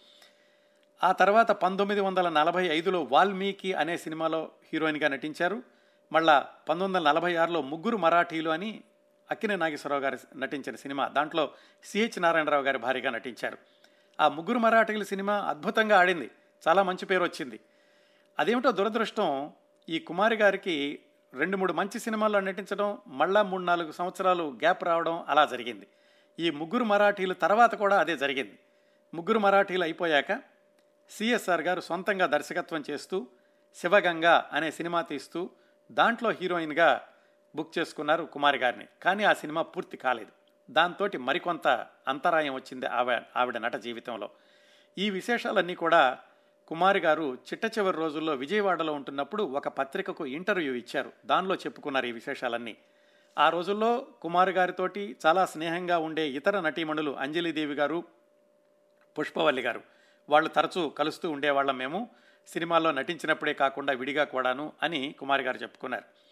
ఆ 1.04 1.12
తర్వాత 1.12 1.50
పంతొమ్మిది 1.50 2.00
వందల 2.00 2.28
నలభై 2.28 2.66
ఐదులో 2.66 3.02
వాల్మీకి 3.02 3.72
అనే 3.72 3.96
సినిమాలో 3.96 4.50
హీరోయిన్గా 4.72 5.08
నటించారు. 5.08 5.62
మళ్ళా 6.12 6.40
పంతొమ్మిది 6.40 6.98
వందల 6.98 7.08
నలభై 7.08 7.36
ఆరులో 7.36 7.62
ముగ్గురు 7.62 7.96
మరాఠీలు 7.96 8.50
అని 8.50 8.84
అక్కినే 9.32 9.56
నాగేశ్వరరావు 9.56 10.02
గారు 10.02 10.18
నటించిన 10.36 10.76
సినిమా. 10.76 11.08
దాంట్లో 11.08 11.50
సిహెచ్ 11.84 12.22
నారాయణరావు 12.22 12.62
గారి 12.62 12.78
భారీగా 12.78 13.10
నటించారు. 13.10 13.58
ఆ 14.20 14.28
ముగ్గురు 14.28 14.58
మరాఠీల 14.58 15.02
సినిమా 15.02 15.34
అద్భుతంగా 15.38 15.98
ఆడింది. 15.98 16.30
చాలా 16.68 16.82
మంచి 16.82 17.06
పేరు 17.06 17.22
వచ్చింది. 17.22 17.60
అదేమిటో 18.38 18.72
దురదృష్టం 18.72 19.52
ఈ 19.88 19.98
కుమారి 19.98 20.36
గారికి 20.36 21.02
రెండు 21.34 21.56
మూడు 21.56 21.72
మంచి 21.72 21.98
సినిమాల్లో 21.98 22.40
నటించడం 22.40 22.98
మళ్ళా 23.06 23.42
మూడు 23.42 23.62
నాలుగు 23.62 23.92
సంవత్సరాలు 23.92 24.42
గ్యాప్ 24.42 24.84
రావడం 24.84 25.24
అలా 25.28 25.44
జరిగింది. 25.44 25.86
ఈ 26.38 26.50
ముగ్గురు 26.50 26.84
మరాఠీలు 26.84 27.34
తర్వాత 27.34 27.74
కూడా 27.74 27.98
అదే 27.98 28.16
జరిగింది. 28.16 28.58
ముగ్గురు 29.14 29.38
మరాఠీలు 29.38 29.82
అయిపోయాక 29.82 30.42
సిఎస్ఆర్ 31.10 31.60
గారు 31.60 31.80
సొంతంగా 31.80 32.26
దర్శకత్వం 32.26 32.84
చేస్తూ 32.90 33.26
శివగంగా 33.74 34.50
అనే 34.52 34.70
సినిమా 34.70 35.02
తీస్తూ 35.02 35.50
దాంట్లో 35.92 36.30
హీరోయిన్గా 36.30 37.08
బుక్ 37.54 37.78
చేసుకున్నారు 37.78 38.24
కుమారి 38.24 38.58
గారిని. 38.58 38.86
కానీ 39.02 39.24
ఆ 39.24 39.32
సినిమా 39.32 39.62
పూర్తి 39.62 39.96
కాలేదు. 39.96 40.30
దాంతో 40.70 41.08
మరికొంత 41.18 41.68
అంతరాయం 42.08 42.54
వచ్చింది 42.54 42.86
ఆవిడ 42.86 43.22
ఆవిడ 43.36 43.58
నట 43.58 43.76
జీవితంలో. 43.76 44.30
ఈ 44.98 45.10
విశేషాలన్నీ 45.10 45.74
కూడా 45.74 46.18
కుమారి 46.68 47.00
గారు 47.00 47.34
చిట్ట 47.34 47.78
చివరి 47.78 47.96
రోజుల్లో 47.96 48.34
విజయవాడలో 48.34 48.92
ఉంటున్నప్పుడు 48.92 49.42
ఒక 49.42 49.68
పత్రికకు 49.68 50.26
ఇంటర్వ్యూ 50.26 50.74
ఇచ్చారు. 50.74 51.12
దానిలో 51.26 51.54
చెప్పుకున్నారు 51.54 52.06
ఈ 52.06 52.12
విశేషాలన్నీ. 52.12 52.76
ఆ 53.38 53.48
రోజుల్లో 53.48 54.06
కుమారి 54.22 54.52
గారితోటి 54.52 55.16
చాలా 55.26 55.46
స్నేహంగా 55.46 55.98
ఉండే 55.98 56.28
ఇతర 56.28 56.60
నటీమణులు 56.60 57.10
అంజలిదేవి 57.10 57.74
గారు 57.74 58.04
పుష్పవల్లి 59.18 59.62
గారు 59.62 59.82
వాళ్ళు 60.28 60.48
తరచూ 60.48 60.88
కలుస్తూ 60.88 61.30
ఉండేవాళ్ళం 61.30 61.76
మేము. 61.76 62.08
సినిమాల్లో 62.46 62.90
నటించినప్పుడే 62.92 63.54
కాకుండా 63.54 63.92
విడిగా 63.92 64.24
కూడాను 64.24 64.72
అని 64.82 65.14
కుమారి 65.18 65.42
గారు 65.42 65.56
చెప్పుకున్నారు. 65.56 66.31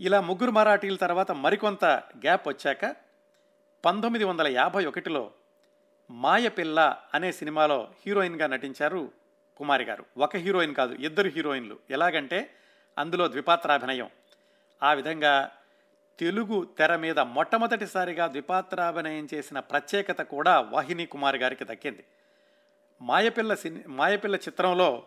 ఇలా 0.00 0.20
ముగ్గురు 0.20 0.50
మరాఠీల 0.50 0.96
తర్వాత 0.96 1.32
మరికొంత 1.32 1.84
గ్యాప్ 2.24 2.48
వచ్చాక 2.48 2.96
పంతొమ్మిది 3.84 4.24
వందల 4.24 4.46
యాభై 4.46 4.86
ఒకటిలో 4.86 5.30
మాయపిల్ల 6.10 6.96
అనే 7.14 7.32
సినిమాలో 7.32 7.88
హీరోయిన్గా 8.06 8.46
నటించారు 8.46 9.12
కుమారి 9.56 9.84
గారు. 9.84 10.04
ఒక 10.18 10.36
హీరోయిన్ 10.36 10.74
కాదు 10.74 10.94
ఇద్దరు 10.94 11.28
హీరోయిన్లు. 11.28 11.78
ఎలాగంటే 11.90 12.50
అందులో 12.98 13.28
ద్విపాత్రాభినయం. 13.28 14.10
ఆ 14.82 14.92
విధంగా 14.92 15.50
తెలుగు 16.18 16.68
తెర 16.78 16.96
మీద 16.96 17.18
మొట్టమొదటిసారిగా 17.18 18.26
ద్విపాత్రాభినయం 18.26 19.28
చేసిన 19.34 19.60
ప్రత్యేకత 19.60 20.22
కూడా 20.22 20.60
వాహిని 20.60 21.06
కుమార్ 21.06 21.36
గారికి 21.36 21.64
దక్కింది. 21.64 22.04
మాయపిల్ల 23.02 23.54
సిని 23.54 23.82
మాయపిల్ల 23.86 24.36
చిత్రంలో 24.36 25.02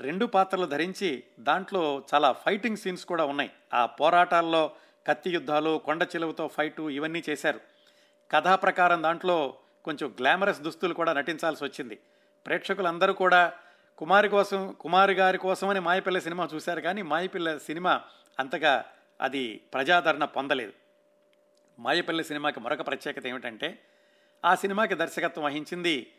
రెండు 0.00 0.26
పాత్రలు 0.26 0.66
ధరించి 0.66 1.22
దాంట్లో 1.40 2.02
చాలా 2.14 2.32
ఫైటింగ్ 2.32 2.76
సీన్స్ 2.76 3.04
కూడా 3.04 3.24
ఉన్నాయి. 3.24 3.50
ఆ 3.74 3.86
పోరాటాల్లో 3.86 4.70
కత్తి 5.06 5.30
యుద్ధాలు 5.30 5.80
కొండ 5.84 6.02
చిలువతో 6.02 6.48
ఫైటు 6.48 6.90
ఇవన్నీ 6.90 7.22
చేశారు. 7.28 7.60
కథా 8.30 8.56
ప్రకారం 8.56 9.02
దాంట్లో 9.02 9.54
కొంచెం 9.84 10.14
గ్లామరస్ 10.20 10.60
దుస్తులు 10.60 10.94
కూడా 10.94 11.12
నటించాల్సి 11.12 11.64
వచ్చింది. 11.64 11.98
ప్రేక్షకులందరూ 12.46 13.12
కూడా 13.12 13.52
కుమారి 13.98 14.28
కోసం 14.28 14.76
కుమారి 14.80 15.12
గారి 15.12 15.38
కోసమని 15.38 15.80
మాయపిల్ల 15.80 16.18
సినిమా 16.18 16.48
చూశారు 16.54 16.80
కానీ 16.80 17.02
మాయపిల్ల 17.02 17.58
సినిమా 17.58 18.02
అంతగా 18.38 18.84
అది 19.20 19.60
ప్రజాదరణ 19.74 20.24
పొందలేదు. 20.24 20.72
మాయపల్లి 21.78 22.24
సినిమాకి 22.24 22.60
మరొక 22.60 22.86
ప్రత్యేకత 22.86 23.26
ఏమిటంటే 23.26 23.78
ఆ 24.44 24.54
సినిమాకి 24.54 24.94
దర్శకత్వం 24.94 25.44
వహించింది 25.44 26.12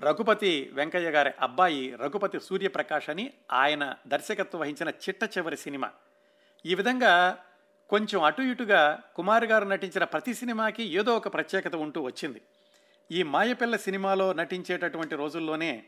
రఘుపతి 0.00 0.70
వెంకయ్య 0.72 1.10
గారి 1.10 1.30
అబ్బాయి 1.40 1.96
రఘుపతి 1.96 2.40
సూర్యప్రకాష్ 2.40 3.10
అని 3.10 3.32
ఆయన 3.52 3.94
దర్శకత్వం 4.06 4.60
వహించిన 4.60 4.88
చిట్ట 4.88 5.38
చివరి 5.38 5.56
సినిమా. 5.56 5.90
ఈ 6.66 6.74
విధంగా 6.74 7.38
కొంచెం 7.88 8.22
అటు 8.22 8.42
ఇటుగా 8.42 9.02
కుమార్ 9.16 9.44
గారు 9.44 9.64
నటించిన 9.64 10.04
ప్రతి 10.04 10.34
సినిమాకి 10.34 10.82
ఏదో 10.82 11.16
ఒక 11.16 11.34
ప్రత్యేకత 11.34 11.74
ఉంటూ 11.74 12.02
వచ్చింది. 12.02 12.42
ఈ 13.10 13.22
మాయపిల్ల 13.22 13.76
సినిమాలో 13.76 14.32
నటించేటటువంటి 14.32 15.16
రోజుల్లోనే 15.16 15.84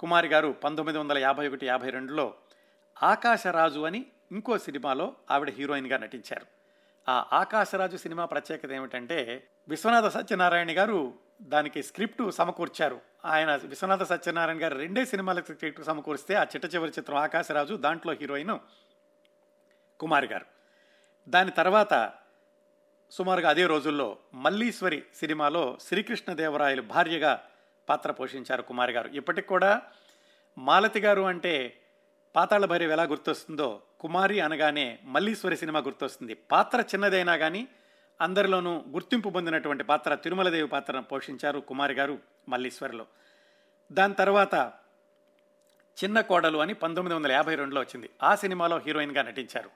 కుమారి 0.00 0.28
గారు 0.28 0.48
పంతొమ్మిది 0.48 0.98
వందల 0.98 1.18
యాభై 1.18 1.48
ఒకటి 1.48 1.66
యాభై 1.66 1.90
రెండులో 1.90 2.34
ఆకాశరాజు 3.02 3.80
అని 3.80 4.06
ఇంకో 4.32 4.58
సినిమాలో 4.58 5.14
ఆవిడ 5.30 5.50
హీరోయిన్గా 5.50 5.98
నటించారు. 5.98 6.46
ఆ 7.08 7.26
ఆకాశరాజు 7.32 7.96
సినిమా 7.96 8.24
ప్రత్యేకత 8.24 8.70
ఏమిటంటే 8.70 9.48
విశ్వనాథ 9.68 10.06
సత్యనారాయణ 10.06 10.78
గారు 10.78 11.14
దానికి 11.42 11.82
స్క్రిప్ట్ 11.82 12.32
సమకూర్చారు. 12.32 13.00
ఆయన 13.24 13.56
విశ్వనాథ 13.56 14.02
సత్యనారాయణ 14.02 14.62
గారు 14.62 14.78
రెండే 14.78 15.04
సినిమాలకు 15.04 15.52
స్క్రిప్ట్ 15.52 15.84
సమకూరిస్తే 15.84 16.34
ఆ 16.34 16.42
చిట్ట 16.42 16.74
చివరి 16.74 16.92
చిత్రం 16.98 17.16
ఆకాశరాజు 17.16 17.74
దాంట్లో 17.74 18.12
హీరోయిన్ 18.12 18.58
కుమారి 20.00 20.26
గారు. 20.26 20.46
దాని 21.28 21.50
తర్వాత 21.50 22.12
సుమారుగా 23.10 23.50
అదే 23.50 23.66
రోజుల్లో 23.66 24.16
మల్లీశ్వరి 24.34 25.02
సినిమాలో 25.14 25.78
శ్రీకృష్ణదేవరాయలు 25.80 26.82
భార్యగా 26.82 27.44
పాత్ర 27.88 28.10
పోషించారు 28.10 28.62
కుమారి 28.62 28.92
గారు. 28.92 29.08
ఇప్పటికి 29.08 29.46
కూడా 29.46 29.82
మాలతి 30.58 31.00
గారు 31.00 31.22
అంటే 31.22 31.80
పాతాళ 32.36 32.64
భైరవి 32.64 32.92
ఎలా 32.92 33.02
గుర్తొస్తుందో 33.02 33.82
కుమారి 34.00 34.40
అనగానే 34.40 34.98
మల్లీశ్వరి 35.04 35.56
సినిమా 35.56 35.80
గుర్తొస్తుంది. 35.80 36.34
పాత్ర 36.34 36.80
చిన్నదైనా 36.80 37.36
కానీ 37.36 37.68
అందరిలోనూ 38.20 38.84
గుర్తింపు 38.88 39.28
పొందినటువంటి 39.28 39.84
పాత్ర 39.84 40.14
తిరుమలదేవి 40.14 40.68
పాత్రను 40.68 41.02
పోషించారు 41.02 41.58
కుమారి 41.58 41.94
గారు 41.94 42.18
మల్లీశ్వర్లో. 42.48 43.06
దాని 43.92 44.14
తర్వాత 44.14 44.54
చిన్న 46.04 46.20
కోడలు 46.20 46.58
అని 46.58 46.74
పంతొమ్మిది 46.74 47.16
వందల 47.16 47.32
యాభై 47.32 47.54
రెండులో 47.54 47.80
వచ్చింది. 47.80 48.10
ఆ 48.22 48.34
సినిమాలో 48.34 48.78
హీరోయిన్గా 48.78 49.22
నటించారు. 49.22 49.70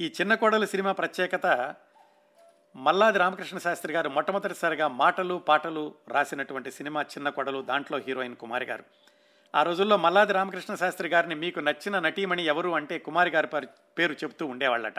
ఈ 0.00 0.12
చిన్న 0.20 0.34
కోడలు 0.34 0.66
సినిమా 0.66 0.92
ప్రత్యేకత 0.92 1.74
మల్లాది 2.76 3.18
రామకృష్ణ 3.18 3.58
శాస్త్రి 3.58 3.92
గారు 3.92 4.08
మొట్టమొదటిసారిగా 4.08 4.88
మాటలు 4.88 5.34
పాటలు 5.34 5.94
రాసినటువంటి 6.08 6.70
సినిమా 6.70 7.02
చిన్న 7.02 7.28
కొడలు 7.28 7.62
దాంట్లో 7.62 7.98
హీరోయిన్ 7.98 8.36
కుమారి 8.36 8.64
గారు. 8.64 8.84
ఆ 9.54 9.62
రోజుల్లో 9.62 9.96
మల్లాది 9.96 10.32
రామకృష్ణ 10.32 10.74
శాస్త్రి 10.74 11.08
గారిని 11.08 11.34
మీకు 11.34 11.60
నచ్చిన 11.60 11.98
నటీమణి 11.98 12.44
ఎవరు 12.44 12.70
అంటే 12.70 12.98
కుమారి 12.98 13.30
గారి 13.30 13.66
పేరు 13.98 14.12
చెప్తూ 14.12 14.46
ఉండేవాళ్ళట. 14.46 14.98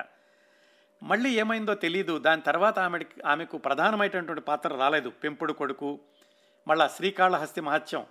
మళ్ళీ 1.03 1.29
ఏమైందో 1.29 1.73
తెలియదు 1.73 2.19
దాని 2.19 2.41
తర్వాత 2.41 2.79
ఆమెకి 2.79 3.21
ఆమెకు 3.25 3.57
ప్రధానమైనటువంటి 3.57 4.41
పాత్ర 4.41 4.75
రాలేదు. 4.75 5.09
పెంపుడు 5.09 5.53
కొడుకు 5.53 5.99
మళ్ళా 6.67 6.87
శ్రీకాళహస్తి 6.87 7.61
మహత్యం. 7.61 8.05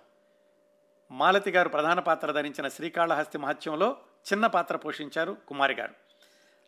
మాలతి 1.11 1.51
గారు 1.51 1.69
ప్రధాన 1.69 1.99
పాత్ర 1.99 2.31
ధరించిన 2.31 2.67
శ్రీకాళహస్తి 2.67 3.37
మహత్యంలో 3.37 3.97
చిన్న 4.33 4.47
పాత్ర 4.47 4.75
పోషించారు 4.75 5.37
కుమారి 5.47 5.73
గారు. 5.73 5.93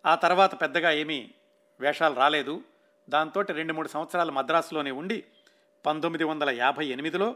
ఆ 0.05 0.15
తర్వాత 0.15 0.61
పెద్దగా 0.61 0.91
ఏమీ 0.91 1.31
వేషాలు 1.79 2.15
రాలేదు. 2.15 2.61
దాంతో 3.09 3.41
రెండు 3.41 3.73
మూడు 3.73 3.87
సంవత్సరాలు 3.87 4.31
మద్రాసులోనే 4.31 4.91
ఉండి 4.91 5.23
పంతొమ్మిది 5.85 6.23
వందల 6.23 6.49
యాభై 6.49 6.85
ఎనిమిదిలో 6.85 7.35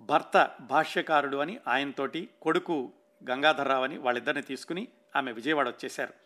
భర్త 0.00 0.50
భాష్యకారుడు 0.60 1.36
అని 1.36 1.60
ఆయనతోటి 1.68 2.28
కొడుకు 2.42 2.92
గంగాధర్రావు 3.30 3.84
అని 3.84 3.98
వాళ్ళిద్దరిని 3.98 4.42
తీసుకుని 4.42 4.88
ఆమె 5.16 5.32
విజయవాడ 5.32 5.68
వచ్చేశారు. 5.68 6.25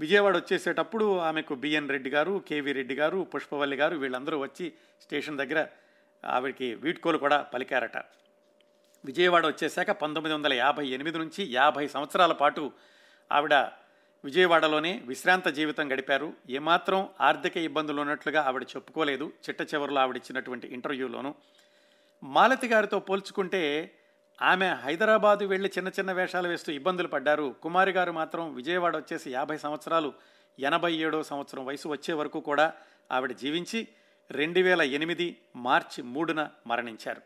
విజయవాడ 0.00 0.36
వచ్చేసేటప్పుడు 0.36 1.18
ఆమెకు 1.18 1.54
బిఎన్ 1.54 1.88
రెడ్డి 1.88 2.10
గారు 2.10 2.44
కేవీ 2.48 2.72
రెడ్డి 2.72 2.94
గారు 2.94 3.18
పుష్పవల్లి 3.34 3.76
గారు 3.76 3.96
వీళ్ళందరూ 3.96 4.36
వచ్చి 4.38 4.72
స్టేషన్ 5.02 5.38
దగ్గర 5.38 5.66
ఆవిడకి 6.24 6.74
వీడ్కోలు 6.74 7.18
కూడా 7.18 7.38
పలికారట. 7.42 7.96
విజయవాడ 9.04 9.46
వచ్చేసాక 9.46 9.90
పంతొమ్మిది 9.90 10.34
వందల 10.34 10.52
యాభై 10.52 10.86
ఎనిమిది 10.86 11.18
నుంచి 11.18 11.42
యాభై 11.52 11.86
సంవత్సరాల 11.86 12.32
పాటు 12.32 12.72
ఆవిడ 13.32 13.54
విజయవాడలోనే 14.24 15.02
విశ్రాంత 15.04 15.48
జీవితం 15.48 15.92
గడిపారు. 15.92 16.32
ఏమాత్రం 16.50 17.08
ఆర్థిక 17.20 17.56
ఇబ్బందులు 17.56 18.00
ఉన్నట్లుగా 18.00 18.42
ఆవిడ 18.42 18.62
చెప్పుకోలేదు. 18.62 19.32
చిట్ట 19.48 19.74
చివరిలో 19.74 20.00
ఆవిడ 20.00 20.16
ఇచ్చినటువంటి 20.16 20.68
ఇంటర్వ్యూలోను. 20.68 21.34
మాలతి 22.22 22.68
గారితో 22.68 23.00
పోల్చుకుంటే 23.00 23.62
ఆమె 24.42 24.68
హైదరాబాదు 24.68 25.44
వెళ్ళి 25.44 25.70
చిన్న 25.78 25.88
చిన్న 25.88 26.12
వేషాలు 26.12 26.48
వేస్తూ 26.48 26.72
ఇబ్బందులు 26.72 27.08
పడ్డారు. 27.08 27.54
కుమారి 27.62 27.92
గారు 27.92 28.12
మాత్రం 28.12 28.54
విజయవాడ 28.54 28.96
వచ్చేసి 28.96 29.32
యాభై 29.32 29.56
సంవత్సరాలు 29.56 30.12
ఎనభై 30.58 30.92
ఏడో 30.92 31.22
సంవత్సరం 31.22 31.66
వయసు 31.66 31.88
వచ్చే 31.88 32.14
వరకు 32.14 32.40
కూడా 32.40 32.72
ఆవిడ 33.12 33.32
జీవించి 33.32 33.88
రెండు 34.30 34.60
వేల 34.60 34.82
ఎనిమిది 34.82 35.36
మార్చి 35.56 36.02
మూడున 36.02 36.48
మరణించారు. 36.66 37.22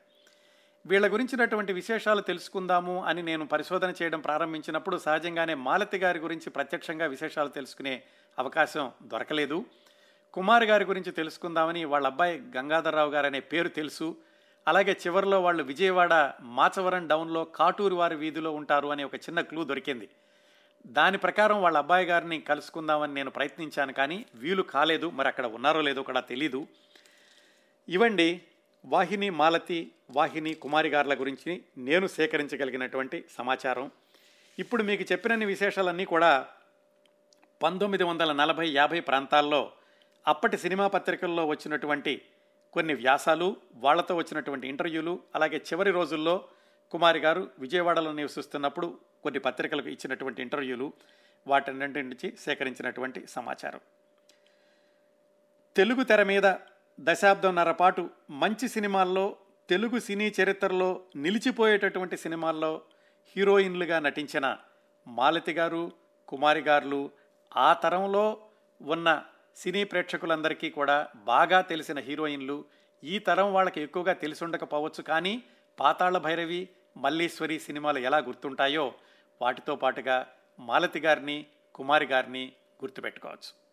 వీళ్ళ 0.87 1.13
గురించినటువంటి 1.13 1.73
విశేషాలు 1.73 2.21
తెలుసుకుందాము 2.21 3.05
అని 3.05 3.23
నేను 3.23 3.47
పరిశోధన 3.47 3.93
చేయడం 4.03 4.21
ప్రారంభించినప్పుడు 4.21 4.97
సహజంగానే 4.97 5.55
మాలతి 5.55 5.99
గారి 5.99 6.19
గురించి 6.19 6.51
ప్రత్యక్షంగా 6.51 7.07
విశేషాలు 7.07 7.49
తెలుసుకునే 7.49 8.03
అవకాశం 8.39 8.93
దొరకలేదు. 9.03 9.65
కుమార్ 10.33 10.65
గారి 10.65 10.85
గురించి 10.85 11.13
తెలుసుకుందామని 11.13 11.85
వాళ్ళ 11.85 12.07
అబ్బాయి 12.07 12.43
గంగాధర్రావు 12.57 13.11
గారు 13.11 13.27
అనే 13.27 13.41
పేరు 13.41 13.69
తెలుసు. 13.69 14.17
అలాగే 14.67 14.93
చివరిలో 14.93 15.43
వాళ్ళు 15.43 15.63
విజయవాడ 15.63 16.33
మాచవరం 16.43 17.07
డౌన్లో 17.07 17.45
కాటూరు 17.45 17.95
వారి 17.95 18.17
వీధిలో 18.17 18.51
ఉంటారు 18.51 18.89
అనే 18.89 19.05
ఒక 19.05 19.15
చిన్న 19.15 19.41
క్లూ 19.41 19.65
దొరికింది. 19.65 20.09
దాని 20.87 21.19
ప్రకారం 21.19 21.63
వాళ్ళ 21.63 21.79
అబ్బాయి 21.79 22.07
గారిని 22.07 22.41
కలుసుకుందామని 22.41 23.15
నేను 23.15 23.31
ప్రయత్నించాను 23.31 23.93
కానీ 23.93 24.27
వీలు 24.35 24.63
కాలేదు. 24.63 25.11
మరి 25.11 25.29
అక్కడ 25.29 25.47
ఉన్నారో 25.47 25.81
లేదో 25.81 26.03
కూడా 26.03 26.21
తెలీదు. 26.21 26.67
ఇవండి 27.89 28.43
వాహిని 28.85 29.31
మాలతి 29.31 29.93
వాహిని 30.11 30.55
కుమారి 30.55 30.89
గారుల 30.89 31.15
గురించి 31.15 31.65
నేను 31.79 32.07
సేకరించగలిగినటువంటి 32.07 33.25
సమాచారం. 33.31 33.91
ఇప్పుడు 34.59 34.83
మీకు 34.83 35.03
చెప్పినన్ని 35.13 35.47
విశేషాలన్నీ 35.47 36.05
కూడా 36.05 36.47
పంతొమ్మిది 37.63 38.05
వందల 38.05 38.33
నలభై 38.33 38.69
యాభై 38.69 39.01
ప్రాంతాల్లో 39.01 39.73
అప్పటి 40.27 40.59
సినిమా 40.59 40.87
పత్రికల్లో 40.87 41.47
వచ్చినటువంటి 41.47 42.23
కొన్ని 42.75 42.95
వ్యాసాలు 42.95 43.57
వాళ్ళతో 43.75 44.17
వచ్చినటువంటి 44.17 44.69
ఇంటర్వ్యూలు 44.69 45.21
అలాగే 45.35 45.57
చివరి 45.57 45.91
రోజుల్లో 45.91 46.49
కుమారి 46.91 47.21
గారు 47.21 47.51
విజయవాడలో 47.59 48.13
నివసిస్తున్నప్పుడు 48.13 48.99
కొన్ని 49.23 49.41
పత్రికలకు 49.41 49.89
ఇచ్చినటువంటి 49.89 50.43
ఇంటర్వ్యూలు 50.43 50.93
వాటన్నింటి 51.47 52.03
నుంచి 52.03 52.37
సేకరించినటువంటి 52.37 53.27
సమాచారం. 53.27 53.81
తెలుగు 55.77 56.05
తెర 56.05 56.23
మీద 56.23 56.55
దశాబ్దంన్నర 57.01 57.73
పాటు 57.73 58.11
మంచి 58.31 58.69
సినిమాల్లో 58.69 59.37
తెలుగు 59.69 59.99
సినీ 59.99 60.35
చరిత్రలో 60.43 61.01
నిలిచిపోయేటటువంటి 61.17 62.17
సినిమాల్లో 62.17 62.83
హీరోయిన్లుగా 63.37 63.99
నటించిన 63.99 64.59
మాలతి 65.07 65.53
గారు 65.53 65.93
కుమారి 66.29 66.61
గారులు 66.61 67.11
ఆ 67.57 67.73
తరంలో 67.73 68.47
ఉన్న 68.83 69.25
సినీ 69.57 69.85
ప్రేక్షకులందరికీ 69.85 70.71
కూడా 70.71 71.07
బాగా 71.15 71.61
తెలిసిన 71.61 71.99
హీరోయిన్లు 71.99 72.65
ఈ 73.03 73.19
తరం 73.19 73.53
వాళ్ళకి 73.53 73.83
ఎక్కువగా 73.83 74.13
తెలిసి 74.13 74.45
ఉండకపోవచ్చు 74.45 75.03
కానీ 75.03 75.43
పాతాళ 75.81 76.19
భైరవి 76.19 76.69
మల్లీశ్వరి 76.97 77.59
సినిమాలు 77.59 77.99
ఎలా 77.99 78.19
గుర్తుంటాయో 78.19 78.95
వాటితో 79.41 79.77
పాటుగా 79.77 80.27
మాలతి 80.59 81.01
గారిని 81.01 81.47
కుమారి 81.75 82.07
గారిని 82.07 82.53
గుర్తుపెట్టుకోవచ్చు. 82.85 83.64